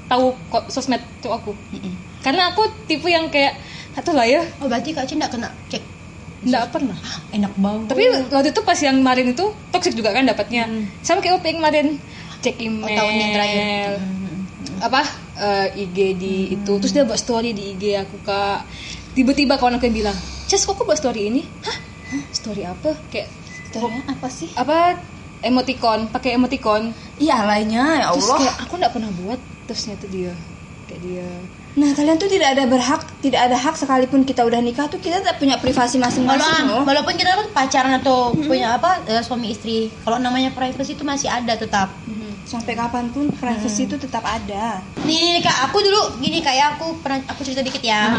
[0.06, 1.52] tahu kok sosmed cowok aku.
[1.70, 1.94] Mm-mm.
[2.20, 3.56] karena aku tipe yang kayak
[3.90, 4.42] satu lah ya.
[4.59, 5.83] Oh berarti kak Cin nggak kena cek?
[6.40, 6.98] Nggak pernah.
[7.30, 7.87] Enak banget.
[7.90, 10.66] Tapi waktu itu pas yang kemarin itu toxic juga kan dapatnya.
[11.00, 11.87] Sama kayak OP yang kemarin.
[12.40, 13.90] Cek email Oh, tahun yang terakhir.
[13.98, 14.18] Hmm.
[14.80, 15.00] apa
[15.40, 16.72] eh, IG di itu.
[16.76, 18.68] Terus dia buat story di IG aku kak.
[19.16, 21.42] Tiba-tiba kawan aku yang bilang Ces kok aku buat story ini?
[21.66, 21.79] Hah?
[22.35, 22.94] Story apa?
[23.09, 23.31] Kayak
[23.70, 24.50] Story-nya apa sih?
[24.59, 24.98] apa?
[25.40, 26.90] Emoticon pakai emoticon.
[27.16, 28.38] Iya lainnya ya terus Allah.
[28.44, 29.40] kayak aku nggak pernah buat.
[29.70, 30.35] Terusnya tuh dia
[30.90, 31.29] kayak dia.
[31.79, 35.22] Nah kalian tuh tidak ada berhak tidak ada hak sekalipun kita udah nikah tuh kita
[35.22, 36.83] tak punya privasi masing-masing Walaupun, loh.
[36.83, 41.31] walaupun kita kan pacaran atau punya apa eh, suami istri, kalau namanya privacy itu masih
[41.31, 41.94] ada tetap.
[42.50, 46.98] Sampai kapan pun privasi itu tetap ada Nih, nih kak, aku dulu gini kayak aku
[46.98, 48.10] pernah aku cerita dikit ya.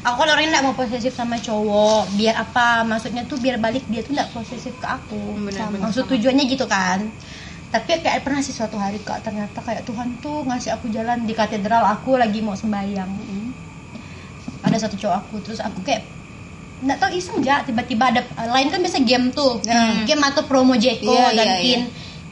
[0.00, 2.10] Aku kan orangnya nggak mau posesif sama cowok.
[2.12, 2.82] Biar apa?
[2.82, 5.38] Maksudnya tuh biar balik dia tuh nggak posesif ke aku.
[5.38, 5.70] Benar, Sama.
[5.70, 6.98] benar, Maksud tujuannya gitu kan.
[7.70, 11.30] Tapi kayak pernah sih suatu hari kak ternyata kayak Tuhan tuh ngasih aku jalan di
[11.30, 13.06] katedral aku lagi mau sembahyang.
[14.60, 16.02] Ada satu cowok aku terus aku kayak
[16.80, 20.08] nggak tahu iseng aja tiba-tiba ada lain kan biasa game tuh Hmm.
[20.08, 21.82] game atau promo Jeko Iya, dan iya, pin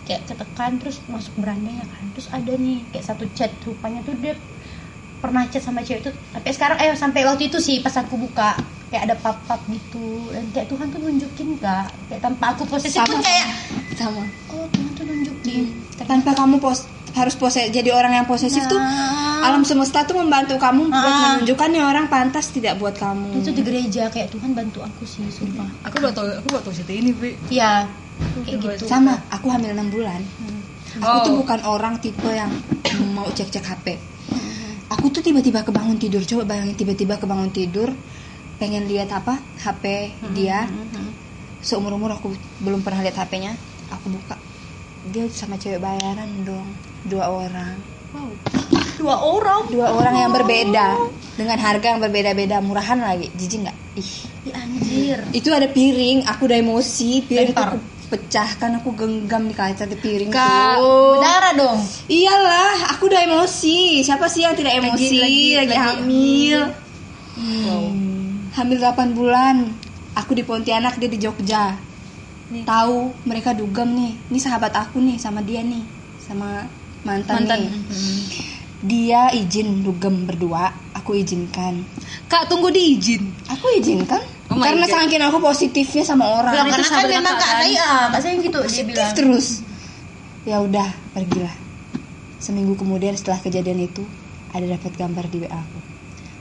[0.08, 2.04] kayak ketekan terus masuk beranda ya kan.
[2.12, 4.32] Terus ada nih kayak satu chat rupanya tuh dia
[5.18, 6.10] pernah chat sama cewek itu.
[6.32, 8.56] Tapi sekarang eh sampai waktu itu sih pas aku buka
[8.88, 10.32] kayak ada pap-pap gitu.
[10.32, 11.92] Dan kayak Tuhan tuh nunjukin kak.
[12.08, 13.46] Kayak tanpa aku posesif pun Sama, kayak
[13.94, 14.22] sama.
[14.48, 15.62] Oh Tuhan tuh nunjukin.
[16.00, 19.42] Tanpa kamu pos harus pose jadi orang yang posesif tuh Nah.
[19.42, 21.20] alam semesta tuh membantu kamu buat Ah.
[21.34, 23.32] menunjukkan nih orang pantas tidak buat kamu.
[23.34, 25.66] Itu di gereja kayak Tuhan bantu aku sih sumpah.
[25.82, 27.34] Aku gak tau aku gak tau cerita ini Bi.
[27.50, 27.88] iya
[28.44, 28.84] kayak gitu.
[28.86, 30.20] sama aku hamil enam bulan.
[30.98, 31.22] Aku Oh.
[31.24, 32.50] tuh bukan orang tipe yang
[33.16, 33.86] mau cek-cek HP
[34.88, 36.24] aku tuh tiba-tiba kebangun tidur.
[36.24, 37.92] Coba bayangin tiba-tiba kebangun tidur
[38.58, 39.38] pengen lihat apa?
[39.62, 40.66] HP dia.
[41.58, 42.30] seumur umur aku
[42.62, 43.52] belum pernah lihat HP-nya
[43.90, 44.38] aku buka.
[45.10, 46.66] Dia sama cewek bayaran dong
[47.06, 47.76] dua orang.
[48.98, 49.70] Dua orang?
[49.70, 50.96] Dua orang yang berbeda.
[51.38, 52.58] Dengan harga yang berbeda-beda.
[52.58, 53.30] Murahan lagi.
[53.34, 53.76] Jijik nggak?
[53.94, 54.12] Ih.
[54.50, 55.18] Ih, anjir.
[55.30, 57.22] Itu ada piring aku udah emosi.
[57.26, 57.78] Piring aku
[58.08, 61.78] pecahkan aku genggam di kaca di piring kak berdarah dong.
[62.08, 64.00] Iyalah aku udah emosi.
[64.00, 65.20] Siapa sih yang tidak emosi?
[65.20, 66.60] lagi, lagi- lagi- hamil.
[67.38, 67.84] Wow.
[68.56, 69.56] Hamil 8 bulan.
[70.16, 71.76] Aku di Pontianak dia di Jogja.
[72.48, 72.64] Nih.
[72.64, 74.12] tahu mereka dugem nih.
[74.32, 75.84] Ini sahabat aku nih sama dia nih.
[76.16, 76.64] Sama
[77.04, 77.60] mantan, mantan.
[77.60, 77.76] nih.
[78.80, 80.72] Dia izin dugem berdua.
[80.96, 81.84] Aku izinkan.
[82.24, 84.20] Kak tunggu diizin aku izinkan
[84.58, 84.94] my karena God.
[84.98, 86.52] saking aku positifnya sama orang.
[86.52, 89.12] Itu karena kan memang kak saya ah, kak saya gitu dia positif bilang.
[89.14, 89.46] terus.
[90.42, 91.56] Ya udah pergilah.
[92.42, 94.02] Seminggu kemudian setelah kejadian itu
[94.50, 95.78] ada dapat gambar di WA aku.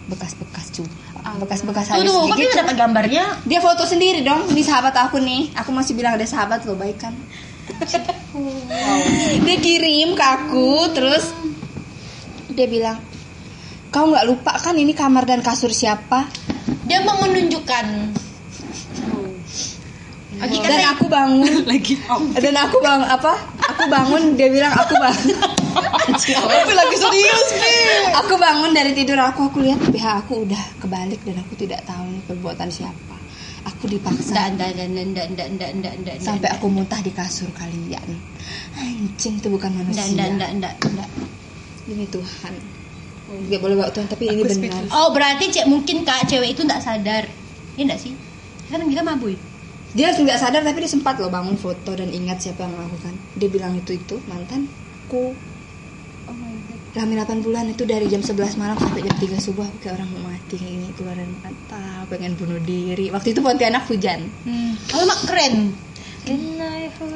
[0.07, 0.83] Bekas-bekas cu.
[1.27, 3.23] Bekas-bekas tuh halus tuh kok sedikit bisa dapat gambarnya?
[3.43, 5.51] Dia foto sendiri dong ini sahabat aku nih.
[5.59, 7.13] Aku masih bilang ada sahabat lo baik kan?
[9.45, 11.35] Dia kirim ke aku terus
[12.57, 12.97] dia bilang
[13.93, 16.25] kau nggak lupa kan ini kamar dan kasur siapa
[16.87, 17.85] dia mau menunjukkan
[19.03, 19.27] hmm.
[20.37, 21.97] Oke, dan aku bangun lagi.
[22.13, 22.21] Oh.
[22.37, 23.33] Dan aku bang apa?
[23.73, 25.33] Aku bangun dia bilang aku bangun.
[26.13, 28.13] aku lagi serius nih.
[28.21, 32.05] Aku bangun dari tidur aku aku lihat PH aku udah kebalik dan aku tidak tahu
[32.05, 33.17] ini perbuatan siapa.
[33.65, 34.53] Aku dipaksa.
[34.53, 37.89] Dan dan dan dan dan dan dan dan sampai aku muntah di kasur kalian.
[37.89, 38.01] Ya.
[38.77, 40.05] Anjing itu bukan manusia.
[40.13, 41.09] Dan dan dan dan dan.
[41.89, 42.76] Demi Tuhan
[43.27, 44.55] nggak boleh bawa Tuhan tapi ini Aku benar.
[44.55, 44.89] speechless.
[44.89, 47.27] oh berarti cek mungkin kak cewek itu ndak sadar.
[47.75, 48.15] Ya ndak sih?
[48.67, 49.35] Kan kita mabui.
[49.91, 53.13] Dia nggak sadar tapi dia sempat loh bangun foto dan ingat siapa yang melakukan.
[53.33, 55.35] Dia bilang itu itu mantanku
[56.23, 56.79] oh my god.
[56.97, 59.63] Hamil 8 bulan itu dari jam 11 malam sampai jam 3 subuh.
[59.63, 63.07] Aku kayak orang mau mati kayak gini keluaran mata pengen bunuh diri.
[63.09, 64.27] Waktu itu Pontianak hujan.
[64.89, 65.86] Alamak keren Can I hold-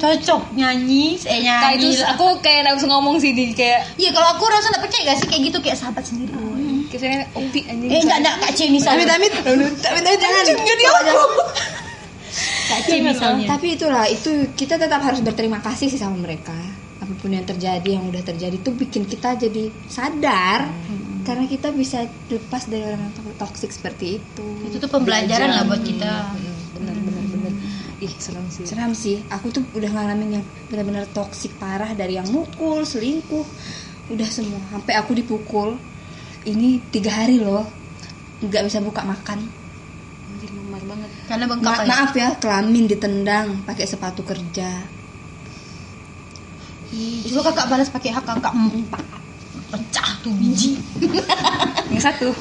[0.02, 4.28] cocok nyanyi eh nyanyi itu aku kayak nggak bisa ngomong sih di kayak Iya kalau
[4.38, 6.34] aku rasa nggak percaya gak sih kayak gitu kayak sahabat sendiri.
[6.92, 9.08] kayak opi anjing Eh enggak enggak Kak C misalnya.
[9.08, 10.44] Amit amit Amit amit jangan.
[12.68, 13.46] Kak C misalnya.
[13.48, 16.56] Tapi itulah itu kita tetap harus berterima kasih sih sama mereka.
[17.02, 20.70] Apa pun yang terjadi yang udah terjadi itu bikin kita jadi sadar
[21.22, 24.48] karena kita bisa lepas dari orang yang toksik seperti itu.
[24.66, 26.12] Itu tuh pembelajaran lah buat kita.
[26.78, 27.21] benar benar benar.
[28.02, 29.22] Ih serem sih Seram sih.
[29.30, 33.46] Aku tuh udah ngalamin yang benar-benar toksik parah dari yang mukul, selingkuh,
[34.10, 34.58] udah semua.
[34.74, 35.78] Sampai aku dipukul.
[36.42, 37.62] Ini tiga hari loh,
[38.42, 39.46] nggak bisa buka makan.
[39.46, 41.88] Anjir, memar banget karena bengkak Ma- kali.
[41.94, 44.70] maaf ya, kelamin ditendang pakai sepatu kerja.
[46.92, 49.06] Ih, kakak balas pakai hak kakak empat
[49.72, 50.76] pecah tuh biji
[51.88, 52.36] yang satu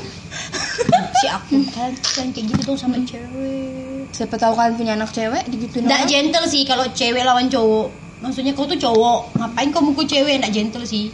[1.12, 4.06] si aku kan kan kayak gitu dong sama cewek.
[4.10, 7.88] Siapa tahu kalian punya anak cewek digituin nggak gentle sih kalau cewek lawan cowok.
[8.20, 10.38] Maksudnya kau tuh cowok ngapain kau mukul cewek?
[10.38, 11.08] Nggak gentle sih.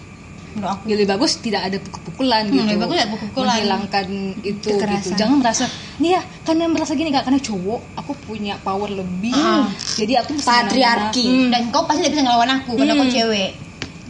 [0.53, 2.65] Menurut aku Ya, lebih bagus tidak ada pukul-pukulan Hmm, gitu.
[2.67, 3.49] lebih bagus tidak pukul-pukulan.
[3.53, 4.07] menghilangkan
[4.43, 4.97] itu Kekerasan.
[4.97, 5.65] gitu jangan merasa
[5.99, 9.33] nih ya karena merasa gini kak karena cowok aku punya power lebih.
[9.33, 9.69] Ah.
[9.95, 11.25] jadi aku Patriarki.
[11.25, 13.13] Hmm, dan kau pasti nggak bisa ngelawan aku karena kau Hmm.
[13.13, 13.51] cewek.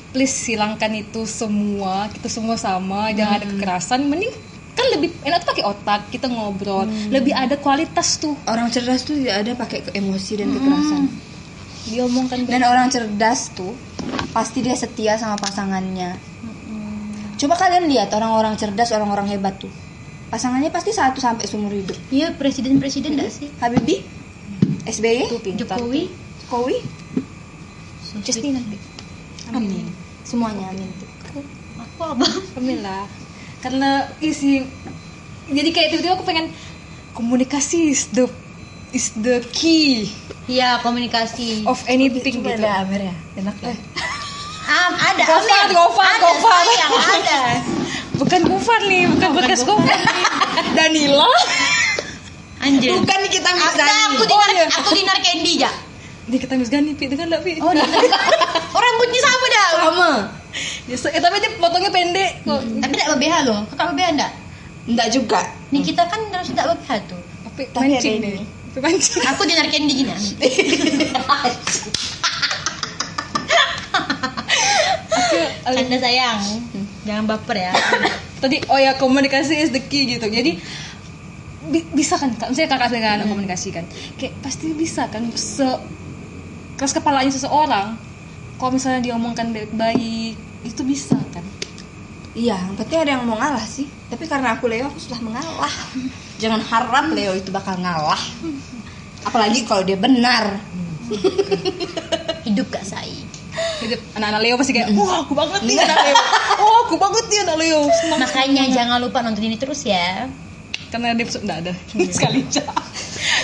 [0.09, 2.07] Please hilangkan itu semua.
[2.09, 4.07] Kita semua sama jangan ada kekerasan.
[4.07, 4.33] Mending
[4.77, 6.85] kan lebih enak tuh pakai otak kita ngobrol.
[7.09, 8.37] Lebih ada kualitas tuh.
[8.45, 11.03] Orang cerdas tuh tidak ada pakai ke- emosi dan kekerasan.
[11.87, 13.73] diomongkan Dan orang cerdas tuh
[14.31, 16.19] pasti dia setia sama pasangannya.
[17.37, 19.71] Coba kalian lihat orang-orang cerdas, orang-orang hebat tuh.
[20.27, 21.95] Pasangannya pasti satu sampai seumur hidup.
[22.11, 23.49] iya presiden presiden nggak sih?
[23.63, 24.03] Habibie,
[24.83, 25.79] SBY, tuh pintar.
[25.79, 26.11] Jokowi?
[26.45, 26.77] Jokowi,
[28.27, 28.77] Just nanti
[29.47, 29.87] amin.
[30.27, 30.91] Semuanya amin.
[31.79, 32.35] aku abang.
[32.59, 33.07] Amin lah
[33.67, 34.63] karena isi
[35.51, 36.55] jadi kayak tiba-tiba aku pengen
[37.19, 38.31] komunikasi is the
[38.95, 40.07] is the key.
[40.47, 41.67] Iya komunikasi.
[41.67, 42.63] Of anything gitu.
[42.63, 43.75] Amer ya, enak ya.
[44.71, 45.75] Am, ada Gofar, Amir.
[45.75, 46.63] Gofar, ada Gofar.
[46.63, 47.39] sayang ada.
[48.23, 49.99] Bukan Gofar nih bukan bekas Gofar
[50.79, 51.27] Danila.
[52.63, 52.95] Anjir.
[53.03, 54.15] Bukan kita aku, Mirzani.
[54.15, 54.67] aku Oh, dinar iya.
[54.79, 55.71] aku dinar candy ja.
[56.31, 57.87] Dia kata Miss Gani Pi dengar gak Pi oh dia
[58.75, 59.69] oh rambutnya sama dah.
[59.75, 60.11] Sama.
[60.87, 62.63] Ya, eh, tapi dia potongnya pendek kok.
[62.63, 63.61] Tapi tidak BH loh.
[63.75, 64.33] Kakak BH enggak
[64.87, 65.41] Enggak juga.
[65.67, 67.63] nih kita kan harus tidak BH tuh tapi
[68.23, 68.23] ini.
[68.23, 68.39] deh
[68.77, 69.25] mancing.
[69.25, 70.13] Aku dinar candy gini
[75.67, 76.39] canda sayang.
[77.09, 77.73] Jangan baper ya.
[78.39, 80.29] Tadi oh ya komunikasi is the key gitu.
[80.29, 80.61] Jadi
[81.67, 83.83] bi- bisa kan kak misalnya kakak dengan anak komunikasi kan
[84.21, 85.67] kayak pasti bisa kan se
[86.77, 87.97] keras kepalanya seseorang.
[88.57, 91.45] Kalau misalnya dia omongkan baik-baik itu bisa kan?
[92.37, 93.89] Iya, yang penting ada yang mau ngalah sih.
[94.13, 95.73] Tapi karena aku Leo, aku sudah mengalah.
[96.43, 98.21] Jangan harap Leo itu bakal ngalah.
[99.25, 100.61] Apalagi kalau dia benar.
[102.43, 103.27] hidup gak say
[104.17, 106.17] anak-anak Leo pasti kayak wah aku banget nih anak Leo.
[106.61, 107.81] Wah aku banget nih anak Leo.
[107.89, 110.29] Senang makanya jangan lupa nonton ini terus ya.
[110.93, 111.73] Karena dia enggak ada.
[112.17, 112.65] Sekali aja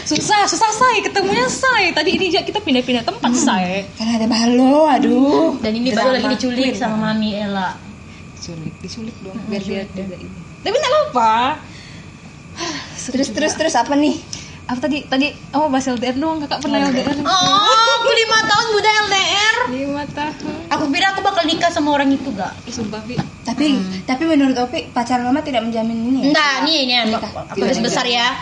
[0.08, 1.92] susah susah say ketemunya say.
[1.92, 3.87] Tadi ini kita pindah-pindah tempat say.
[3.96, 5.58] Karena ada balo, aduh.
[5.61, 7.76] dan ini baru lagi diculik sama mami Ella.
[8.37, 10.38] Diculik diculik dong biar dia juga ini.
[10.62, 11.35] Tapi nggak apa
[13.11, 14.16] Terus terus terus apa nih?
[14.62, 15.26] apa tadi tadi
[15.58, 20.54] oh bahas LDR dong kakak pernah LDR oh aku lima tahun muda LDR lima tahun.
[20.72, 23.76] Aku kira aku bakal nikah sama orang itu gak sumpah Pi Tapi
[24.08, 26.18] tapi menurut Opi pacaran lama tidak menjamin ini.
[26.18, 26.24] ya?
[26.32, 28.38] enggak nih ini aku, besar ya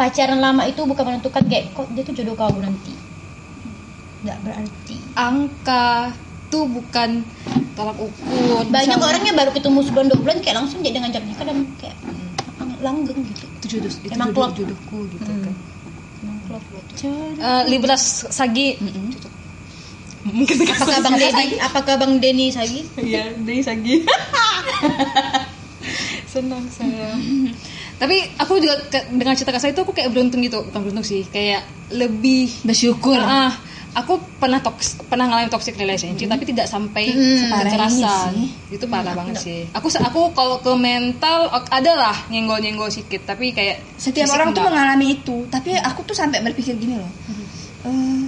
[0.00, 2.96] pacaran lama itu bukan menentukan kayak kok dia tuh jodoh kau nanti.
[4.20, 4.96] Nggak berarti.
[5.12, 6.16] Angka
[6.48, 7.20] tuh bukan
[7.76, 8.64] tolak ukur.
[8.66, 11.58] Banyak Bisa- orang yang baru ketemu sebulan dua bulan kayak langsung jadi ngajak nikah dan
[11.76, 11.96] kayak
[12.80, 13.44] langgeng gitu.
[13.54, 14.50] Itu jodoh itu Emang jodoh, klop.
[14.56, 15.44] jodohku gitu Hmm.
[15.44, 15.54] kan.
[16.18, 17.12] Emang klop gitu.
[17.36, 18.80] Eh, Libra Sagi.
[20.20, 22.80] Mungkin apakah bang Denny apakah bang Denny Sagi?
[22.94, 23.94] Iya, dari Sagi.
[26.26, 27.16] Senang saya.
[28.00, 31.28] Tapi aku juga ke- dengan cerita kasih itu aku kayak beruntung gitu, bukan beruntung sih,
[31.28, 31.60] kayak
[31.92, 33.14] lebih Bersyukur.
[33.14, 33.52] Ah,
[33.92, 38.32] aku pernah toks, pernah ngalamin toxic relationship tapi tidak sampai Hmm, separah ini kekerasan.
[38.70, 39.60] Itu parah banget sih.
[39.70, 44.64] Aku aku kalau ke mental ok- ada lah nyenggol-nyenggol sedikit, tapi kayak Setiap orang tuh
[44.64, 44.72] enggak.
[44.72, 45.36] mengalami itu.
[45.46, 47.10] Tapi aku tuh sampai berpikir gini loh.
[47.82, 48.22] Eh,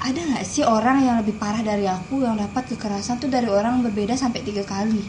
[0.00, 3.80] ada nggak sih orang yang lebih parah dari aku yang dapat kekerasan tuh dari orang
[3.80, 5.00] berbeda sampai tiga kali?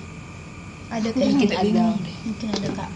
[0.85, 1.65] ada Aku kayak mungkin gitu ada.
[1.65, 2.89] bingung deh mungkin ada kak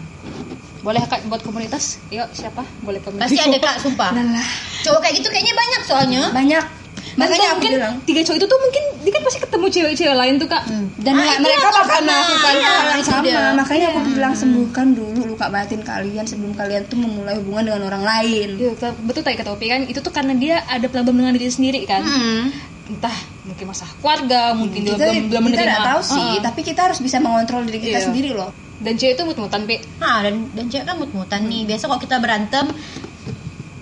[0.80, 2.00] Boleh Kak buat komunitas?
[2.08, 2.64] Yuk, siapa?
[2.80, 3.28] Boleh komunitas.
[3.28, 4.48] pasti ada kak sumpah Lelah.
[4.80, 6.64] cowok kayak gitu kayaknya banyak soalnya Banyak.
[7.12, 7.94] Makanya mungkin bilang.
[8.02, 10.62] tiga cowok itu tuh mungkin dia kan pasti ketemu cewek-cewek lain tuh kak.
[10.96, 13.22] Dan Ah, mereka bakal melakukan Iya, hal yang sama.
[13.22, 13.40] dia.
[13.52, 18.00] Makanya aku bilang sembuhkan dulu luka batin kalian sebelum kalian tuh memulai hubungan dengan orang
[18.02, 18.48] lain.
[18.56, 21.84] Iya, betul tadi kata Opi kan itu tuh karena dia ada problem dengan diri sendiri
[21.84, 22.00] kan.
[22.00, 22.56] Hmm.
[22.88, 25.68] Entah mungkin masalah keluarga, mungkin dia Kita, belum belum kita menerima.
[25.68, 28.06] nggak tahu sih, tapi kita harus bisa mengontrol diri kita Iya.
[28.06, 28.50] sendiri loh.
[28.80, 29.76] Dan cewek itu mut-mutan Pi.
[30.00, 31.68] Nah, dan dan cewek kan mut-mutan nih.
[31.68, 32.66] Biasa kalau kita berantem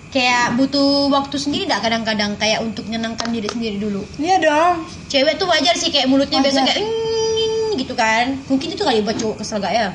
[0.09, 4.01] kayak butuh waktu sendiri enggak kadang-kadang kayak untuk menyenangkan diri sendiri dulu.
[4.17, 4.83] Iya dong.
[5.07, 6.75] Cewek tuh wajar sih kayak mulutnya biasa Wajar.
[6.75, 8.25] kayak "Mm," gitu kan.
[8.49, 9.93] Mungkin itu kali buat cowok kesel gak ya?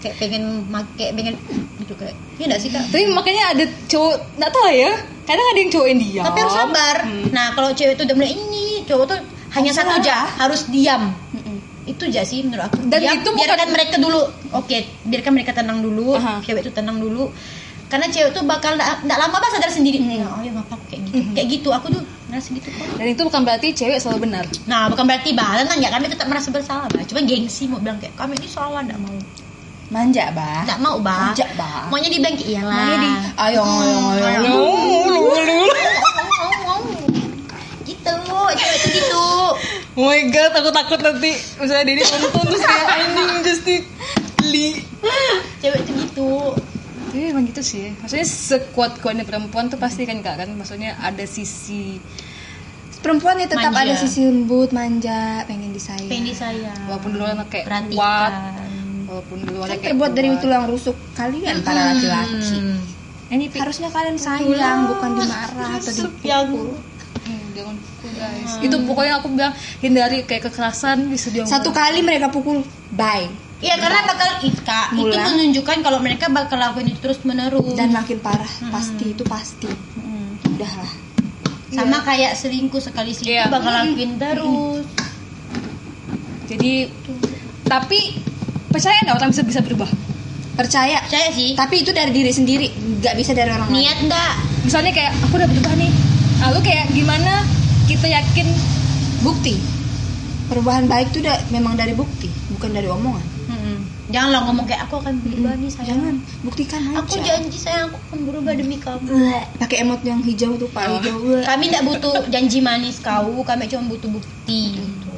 [0.00, 1.36] Kayak pengen make pengen
[1.78, 2.16] gitu kayak.
[2.40, 2.84] Iya enggak sih, Kak?
[2.90, 4.92] Tapi makanya ada cowok nggak tahu ya.
[5.22, 7.24] kadang ada yang cowok yang diam tapi harus sabar Hmm.
[7.30, 9.18] nah kalau cewek tuh udah mulai ini cowok tuh
[9.54, 11.14] hanya Harus satu aja harus diam.
[11.82, 12.78] Itu aja sih menurut aku.
[12.86, 14.20] Dan Diam, itu bukan- biarkan mereka dulu.
[14.54, 16.14] Oke biarkan mereka tenang dulu.
[16.14, 16.38] Aha.
[16.40, 17.26] cewek itu tenang dulu.
[17.90, 20.00] Karena cewek tuh bakal nggak lama bah sadar sendiri.
[20.00, 20.24] Hmm.
[20.24, 21.20] oh ya ngapa aku kayak gitu.
[21.34, 21.68] Kayak gitu.
[21.68, 22.86] Aku tuh ngerasa gitu kok.
[22.96, 24.44] Dan itu bukan berarti cewek selalu benar.
[24.64, 27.98] Nah bukan berarti bah tenang ya kami tetap merasa bersalah bah cuma gengsi mau bilang
[27.98, 29.12] kayak kami ini salah nggak mau.
[29.92, 32.72] Manja bah nggak mau bah manja bah maunya dibilang kayak iyalah.
[32.72, 34.54] Maunya di ayo ayo ayo ayo.
[37.82, 38.14] Gitu.
[38.52, 39.26] Cewek tuh gitu
[39.92, 43.76] Oh my god, aku takut nanti misalnya Dini nonton terus kayak anjing Justi
[44.40, 44.68] beli.
[45.60, 46.30] cewek tuh gitu
[47.12, 47.92] Tapi emang gitu sih.
[48.00, 50.48] Maksudnya sekuat-kuatnya perempuan tuh pasti kan kak kan.
[50.56, 52.00] Maksudnya ada sisi
[53.02, 53.82] perempuan ya tetap Manja.
[53.82, 58.32] ada sisi lembut manja pengen disayang pengen disayang walaupun dulu anak kayak perhatikan kuat,
[59.10, 60.40] walaupun dulu kan anak kayak terbuat dari kuat.
[60.46, 62.78] tulang rusuk kalian para laki-laki Hmm.
[63.32, 66.52] Ini harusnya kalian sayang bukan dimarah atau dipukul yang
[67.22, 68.50] Hmm, jangan pukul guys.
[68.58, 73.78] Itu pokoknya aku bilang hindari kayak kekerasan bisa dia satu kali mereka pukul bye Iya
[73.78, 77.72] karena bakal Ika itu menunjukkan kalau mereka bakal lakuin itu terus menerus.
[77.72, 80.34] dan makin parah pasti itu pasti Hmm.
[80.50, 80.90] udahlah
[81.70, 83.46] sama kayak selingkuh sekali selingkuh Iya.
[83.48, 84.82] bakal lakuin terus.
[86.44, 86.90] Jadi
[87.64, 88.18] tapi
[88.68, 89.88] percaya nggak orang bisa bisa berubah?
[90.52, 91.56] percaya Percaya sih.
[91.56, 92.68] tapi itu dari diri sendiri
[93.00, 94.32] nggak bisa dari orang lain Niat enggak?
[94.62, 95.90] Misalnya kayak aku udah berubah nih.
[96.42, 97.46] Lalu kayak gimana
[97.86, 98.46] kita yakin
[99.22, 99.58] bukti
[100.46, 103.26] perubahan baik itu udah memang dari bukti bukan dari omongan
[104.12, 105.88] Janganlah ngomong kayak aku akan berubah nih sayang.
[105.96, 109.08] jangan buktikan aja Aku janji sayang aku akan berubah demi kamu.
[109.56, 111.00] Pakai emot yang hijau tuh pak Oh.
[111.00, 111.40] hijau bleh.
[111.40, 114.76] Kami tidak butuh janji manis kau, kami cuma butuh bukti.
[114.76, 115.08] Gitu.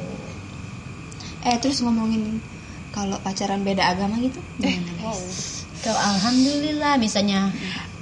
[1.43, 2.39] eh terus ngomongin
[2.89, 5.67] kalau pacaran beda agama gitu gimana guys?
[5.83, 7.51] Kau alhamdulillah misalnya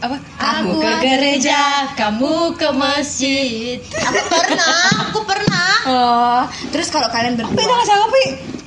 [0.04, 0.18] apa?
[0.36, 3.80] Aku ke gereja, kamu ke masjid.
[3.80, 4.76] Aku pernah,
[5.08, 6.42] aku pernah, oh
[6.76, 8.26] terus kalau kalian Pi, berdua jangan siapa Pi?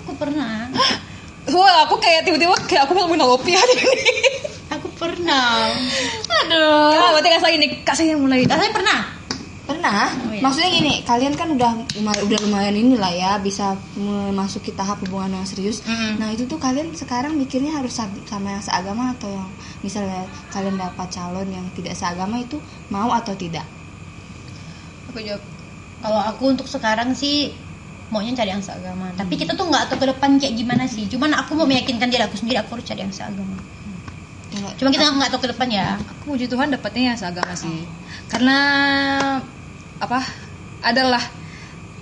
[0.08, 0.72] aku pernah,
[1.52, 4.10] Wah, aku kayak tiba-tiba kayak aku mau minum kopi hari ini.
[4.66, 5.70] aku pernah.
[6.42, 6.90] Aduh.
[6.90, 8.42] Ya, berarti kak saya ini kak saya yang mulai.
[8.42, 9.15] Kalian pernah?
[9.66, 10.38] Pernah Oh, iya.
[10.40, 15.82] maksudnya gini kalian kan udah udah lumayan inilah ya bisa memasuki tahap hubungan yang serius
[15.82, 16.16] Mm-mm.
[16.16, 19.48] nah itu tuh kalian sekarang mikirnya harus sama yang seagama atau yang
[19.80, 22.56] misalnya kalian dapat calon yang tidak seagama itu
[22.88, 23.66] mau atau tidak
[25.06, 25.42] Aku jawab.
[25.96, 27.54] Kalau aku untuk sekarang sih
[28.06, 29.08] maunya cari yang seagama.
[29.16, 31.08] Tapi kita tuh nggak tahu ke depan kayak gimana sih.
[31.08, 33.56] Cuman aku mau meyakinkan diri aku sendiri aku harus cari yang seagama.
[34.76, 35.96] Cuma kita nggak tahu ke depan ya.
[35.96, 37.88] Aku puji Tuhan dapatnya yang seagama sih.
[38.28, 38.58] Karena
[39.98, 40.20] apa?
[40.82, 41.22] Adalah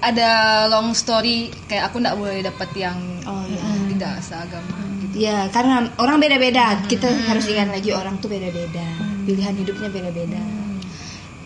[0.05, 0.31] ada
[0.69, 5.15] long story kayak aku nggak boleh dapat yang oh iya tidak seagama gitu.
[5.17, 6.85] Ya, karena orang beda-beda.
[6.85, 8.85] Kita harus ingat lagi orang tuh beda-beda.
[9.25, 10.43] Pilihan hidupnya beda-beda.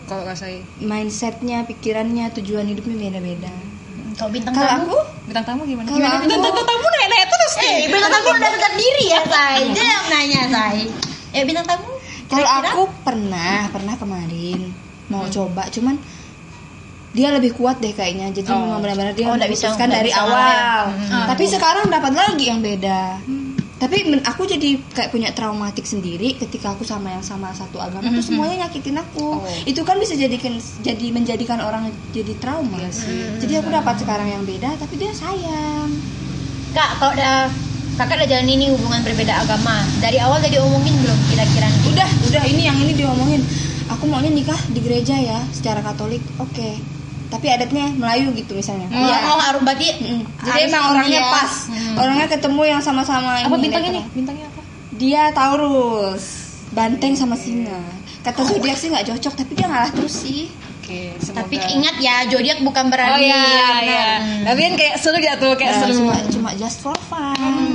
[0.08, 3.52] Kalau kak saya Mindsetnya, pikirannya, tujuan hidupnya beda-beda.
[4.18, 4.98] Kalau bintang Kalau tamu, aku,
[5.30, 5.87] bintang tamu gimana?
[5.87, 7.70] Kalau gimana aku- bintang tamu tamu nanya terus nih.
[7.70, 9.58] eh bintang tamu udah sadar diri ya say.
[9.70, 10.78] Dia yang nanya say.
[11.30, 11.88] Eh bintang tamu.
[12.26, 14.74] kalau aku pernah, pernah kemarin
[15.08, 15.96] mau coba, cuman
[17.18, 18.31] dia lebih kuat deh kayaknya.
[18.31, 18.62] Jadi Oh.
[18.62, 20.46] memang benar-benar dia Oh, nggak bisa- dari bisa awal.
[20.46, 20.70] ya.
[20.87, 21.26] Hmm.
[21.26, 23.18] Tapi sekarang dapat lagi yang beda.
[23.78, 28.11] Tapi men- aku jadi kayak punya traumatik sendiri ketika aku sama yang sama satu agama
[28.11, 29.38] tuh semuanya nyakitin aku.
[29.38, 29.46] Oh.
[29.62, 30.50] Itu kan bisa jadikan
[30.81, 32.74] jadi menjadikan orang jadi trauma.
[32.74, 33.38] Iya sih.
[33.38, 35.94] Jadi aku dapat sekarang yang beda tapi dia sayang.
[36.68, 37.46] Kak, kalau udah
[37.94, 39.78] kakak udah jalan ini hubungan berbeda agama.
[39.98, 41.70] Dari awal udah diomongin belum kira-kira?
[41.87, 43.42] Udah, udah ini yang ini diomongin.
[43.88, 46.20] Aku maunya nikah di gereja ya, secara Katolik.
[46.37, 46.97] Oke.
[47.28, 48.88] Tapi adatnya Melayu gitu misalnya.
[48.88, 49.16] Iya.
[49.26, 50.20] Oh, harus berarti Mm-mm.
[50.40, 51.28] Jadi harus emang ini orangnya ya.
[51.30, 51.52] pas.
[51.66, 51.94] Hmm.
[51.96, 54.00] Orangnya ketemu yang sama-sama Apa ini, bintangnya nih?
[54.00, 54.16] netral.
[54.16, 54.60] Bintangnya apa?
[54.94, 56.24] Dia Taurus,
[56.70, 57.78] banteng sama singa.
[58.18, 60.48] Kata zodiak sih nggak cocok, tapi dia ngalah terus sih.
[60.80, 61.44] Oke, semoga.
[61.44, 63.68] Tapi ingat ya, zodiak bukan Oh berarti iya, iya.
[63.76, 64.18] benar.
[64.48, 65.92] Tapi kan kayak seru gitu, kayak Eh, seru.
[66.00, 67.36] cuma cuma just for fun.
[67.36, 67.67] Bener,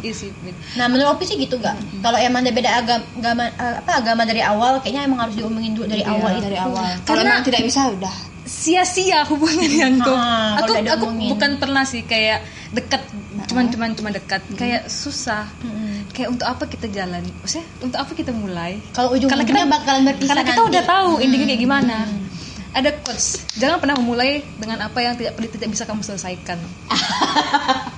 [0.00, 0.14] bener.
[0.44, 0.52] Iya.
[0.74, 1.74] Nah, menurut Opi sih gitu gak?
[1.98, 5.72] Kalau emang ada beda agama, agama eh, apa agama dari awal, kayaknya emang harus diomongin
[5.72, 6.44] dulu dari Iya, awal itu.
[6.44, 6.88] dari awal.
[6.98, 8.14] Kalau Karena- emang tidak bisa udah.
[8.44, 10.10] sia-sia hubungan yang tuh.
[10.10, 11.28] Ah, aku udah aku diomongin.
[11.30, 13.04] bukan pernah sih kayak dekat,
[13.44, 14.40] cuman cuman cuman dekat.
[14.54, 15.44] Kayak susah.
[15.60, 16.08] Mm-mm.
[16.10, 17.20] Kayak untuk apa kita jalan?
[17.38, 18.80] Maksudnya untuk apa kita mulai?
[18.90, 20.70] Kalau Karena ujung-ujungnya kita- bakalan berpisah Karena kita nanti.
[20.70, 21.96] udah tahu endingnya kayak gimana.
[22.68, 26.56] Ada quotes, jangan pernah memulai dengan apa yang tidak tidak bisa kamu selesaikan.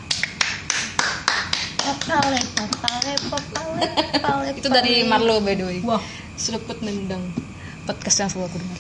[2.00, 3.84] Papale, papale, papale,
[4.14, 5.04] papale, Itu dari.
[5.04, 5.78] Marlo by the way.
[5.80, 6.00] Wah,
[6.34, 7.20] Seruput nendang
[7.84, 8.78] podcast yang selalu aku dengar.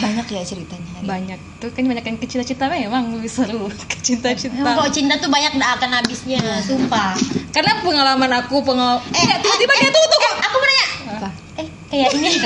[0.00, 0.90] Banyak ya ceritanya.
[0.92, 1.06] hari ini.
[1.06, 4.62] Banyak tuh kan banyak yang kecil-cita memang lebih seru emang cinta-cinta.
[4.64, 7.14] kalau cinta tuh banyak gak akan habisnya, sumpah.
[7.50, 10.86] Karena pengalaman aku pengal Eh, eh tiba-tiba dia tuh tuh Eh, aku nanya.
[11.12, 11.28] Apa?
[11.56, 12.30] Eh, kayak ini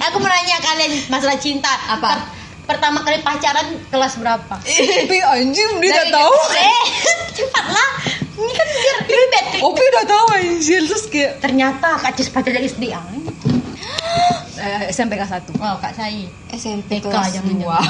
[0.00, 2.08] aku mau nanya kalian masalah cinta Apa?
[2.10, 2.26] Per-
[2.68, 6.34] pertama kali pacaran kelas berapa Tapi anjing dia udah tahu.
[6.54, 6.84] eh
[7.30, 7.88] cepatlah
[8.34, 12.66] ini kan biar ribet Opi udah tahu anjir terus kayak ternyata kak Cis pacar dari
[12.66, 13.02] SD ah.
[14.56, 15.50] eh, SMP kelas 1.
[15.54, 17.82] oh kak Sai SMP TK, kelas jangan-jangan.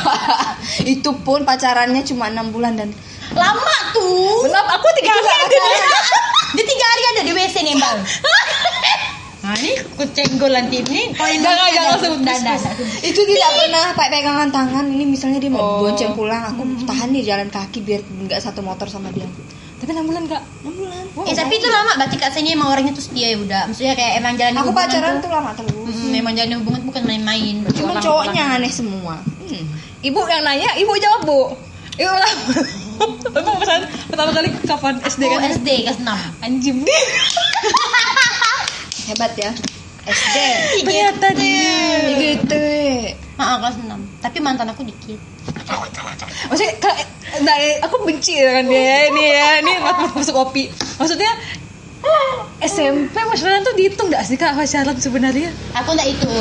[0.78, 2.88] 2 itu pun pacarannya cuma enam bulan dan
[3.30, 4.44] lama tuh.
[4.44, 5.44] Kenapa aku tiga kali
[6.50, 7.94] dia tiga hari ada di WC nih mbak
[9.38, 11.08] nah ini aku cenggol nanti ini.
[11.08, 12.58] Ini Jangan, jangan sebut dah.
[13.00, 14.84] itu tidak pernah pakai pegangan tangan.
[14.84, 15.80] Ini misalnya dia mau Oh.
[15.80, 19.24] bonceng pulang aku tahan nih jalan kaki biar nggak satu motor sama dia
[19.78, 20.42] Tapi 6 bulan kak.
[20.62, 23.38] 6 bulan eh tapi itu lama berarti kak Sai ini emang orangnya tuh setia ya
[23.38, 25.28] udah maksudnya kayak emang jalan aku pacaran tuh?
[25.28, 25.74] lama terus.
[25.94, 27.54] Mm, memang jalan hubungan bukan main-main.
[27.70, 29.18] Cuma orang- cowoknya aneh semua.
[29.18, 29.64] Hmm.
[30.00, 31.40] Ibu yang nanya, ibu jawab bu.
[31.94, 32.32] Ibu lah.
[33.38, 35.50] Emang pesan pertama kali kapan SD oh kan?
[35.52, 36.10] SD kelas 6
[36.42, 37.02] Anjim nih.
[39.06, 39.50] hebat ya.
[40.04, 40.36] SD
[40.82, 41.78] Ternyata dia.
[42.16, 42.64] gitu.
[43.36, 45.18] Maaf kelas 6 tapi mantan aku dikit.
[46.48, 46.96] Maksudnya kak,
[47.40, 49.72] nah, aku benci kan dia ini ya, ini
[50.12, 50.66] masuk kopi.
[50.98, 51.30] Maksudnya
[52.64, 55.50] SMP pacaran tuh dihitung gak sih kak pacaran sebenarnya?
[55.72, 56.34] aku nggak hitung.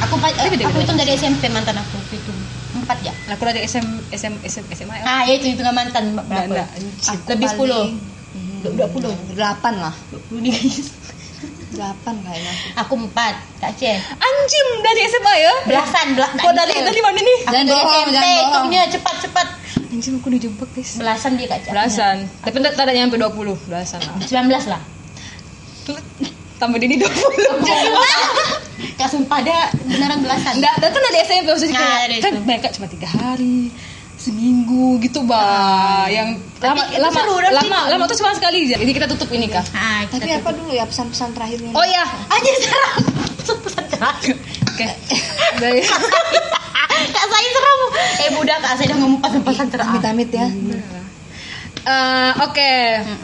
[0.00, 0.96] Aku pa- Tapi aku hitung.
[0.96, 2.38] dari SMP mantan aku hitung.
[2.72, 3.12] Empat ya?
[3.34, 5.02] Aku dari SM, SM, SM, SMA ya.
[5.02, 6.74] ah ya itu hitungan mantan Enggak, berapa
[7.26, 7.84] lebih sepuluh
[8.60, 9.94] dua puluh delapan lah.
[10.08, 10.94] Dua puluh nih guys
[11.80, 12.94] delapan kayaknya aku.
[13.00, 15.54] empat kak Ceh Anjim dari SMA ya?
[15.64, 17.38] belasan belas Kok dari dari mana nih?
[17.42, 18.44] Jangan dari bohong, SMP jangan bohong.
[18.44, 19.46] hitungnya cepat cepat
[19.90, 20.90] Anjim aku dijebak guys.
[20.94, 22.16] belasan dia kak Ceh Belasan.
[22.40, 23.32] Tapi tak tak ada nyampe 20,
[23.66, 24.14] belasan lah.
[24.20, 24.80] sembilan belas lah
[26.60, 27.08] Tambah Dini 20.
[28.96, 32.68] kak sumpah dia beneran belasan Enggak, itu kan dari SMP maksudnya Nah, kayak, kan mereka
[32.70, 33.72] cuma tiga hari
[34.20, 37.92] seminggu gitu bah yang lama itu lama seru, lama itu.
[37.96, 40.70] lama tuh cuma sekali aja jadi kita tutup ini kah ah, kita tapi apa dulu
[40.76, 42.94] ya pesan-pesan terakhirnya oh ya aja sekarang
[43.64, 44.36] pesan terakhir
[44.68, 44.88] oke
[45.56, 45.80] dari
[47.08, 50.46] kak saya serem eh budak kak saya udah ngomong pesan-pesan terakhir amit-amit ya
[51.80, 52.72] Eh, oke.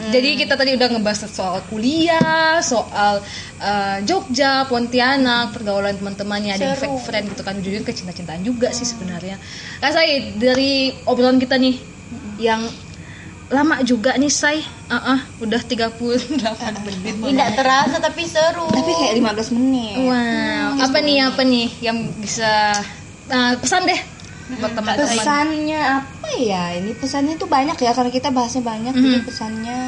[0.09, 3.21] Jadi kita tadi udah ngebahas soal kuliah soal
[3.61, 8.73] eh, Jogja Pontianak pergaulan teman-temannya ada yang fake friend gitu kan jujur ke cinta-cintaan juga
[8.73, 9.37] sih sebenarnya.
[9.77, 11.77] Kak Said dari obrolan kita nih
[12.41, 12.65] yang
[13.47, 15.99] lama juga nih Say Ah, ah, udah 38
[16.87, 17.15] menit.
[17.19, 18.71] Tidak terasa tapi seru.
[18.71, 19.95] Tapi kayak 15 menit.
[19.99, 22.71] Wow, apa nih apa nih yang bisa
[23.27, 23.99] uh, pesan deh
[24.55, 25.11] buat teman-teman.
[25.11, 26.63] pesannya apa ya?
[26.79, 29.79] Ini pesannya tuh banyak ya karena kita bahasnya banyak jadi pesannya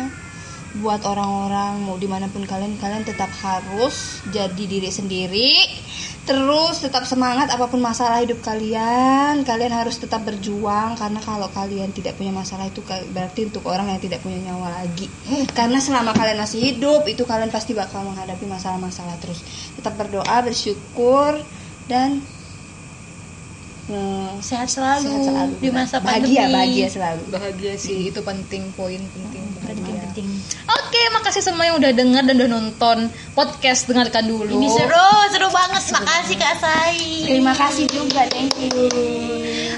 [0.78, 5.66] buat orang-orang mau di mana pun kalian kalian tetap harus jadi diri sendiri
[6.30, 11.90] terus tetap semangat apa pun masalah hidup kalian kalian harus tetap berjuang karena kalau kalian
[11.90, 15.10] tidak punya masalah itu berarti untuk orang yang tidak punya nyawa lagi.
[15.58, 19.42] Karena selama kalian masih hidup itu kalian pasti bakal menghadapi masalah-masalah terus.
[19.74, 21.42] Tetap berdoa bersyukur
[21.90, 22.22] dan
[23.90, 28.70] eh, sehat selalu, sehat selalu di masa bahagia pandemi bahagia selalu Bahagia sih itu penting
[28.74, 30.02] poin penting penting bahagia.
[30.10, 30.28] penting
[30.70, 32.98] Oke, makasih semua yang udah dengar dan udah nonton
[33.34, 34.58] podcast dengarkan dulu.
[34.58, 38.90] ini seru seru banget makasih kak Sai terima kasih juga thank you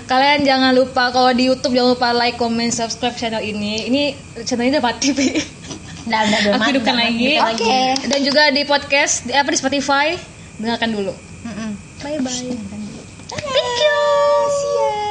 [0.08, 3.88] Kalian jangan lupa kalau di YouTube jangan lupa like, comment, subscribe channel ini.
[3.88, 4.04] Ini
[4.44, 5.40] channel ini mati, Pi.
[6.12, 7.40] Nah, udah, udah, Aku hidupkan lagi.
[7.40, 7.80] Oke.
[8.10, 10.18] Dan juga di podcast di apa di Spotify
[10.60, 11.14] dengarkan dulu.
[12.04, 12.81] Bye bye.
[13.32, 13.52] Thank you.
[13.54, 15.11] Thank you.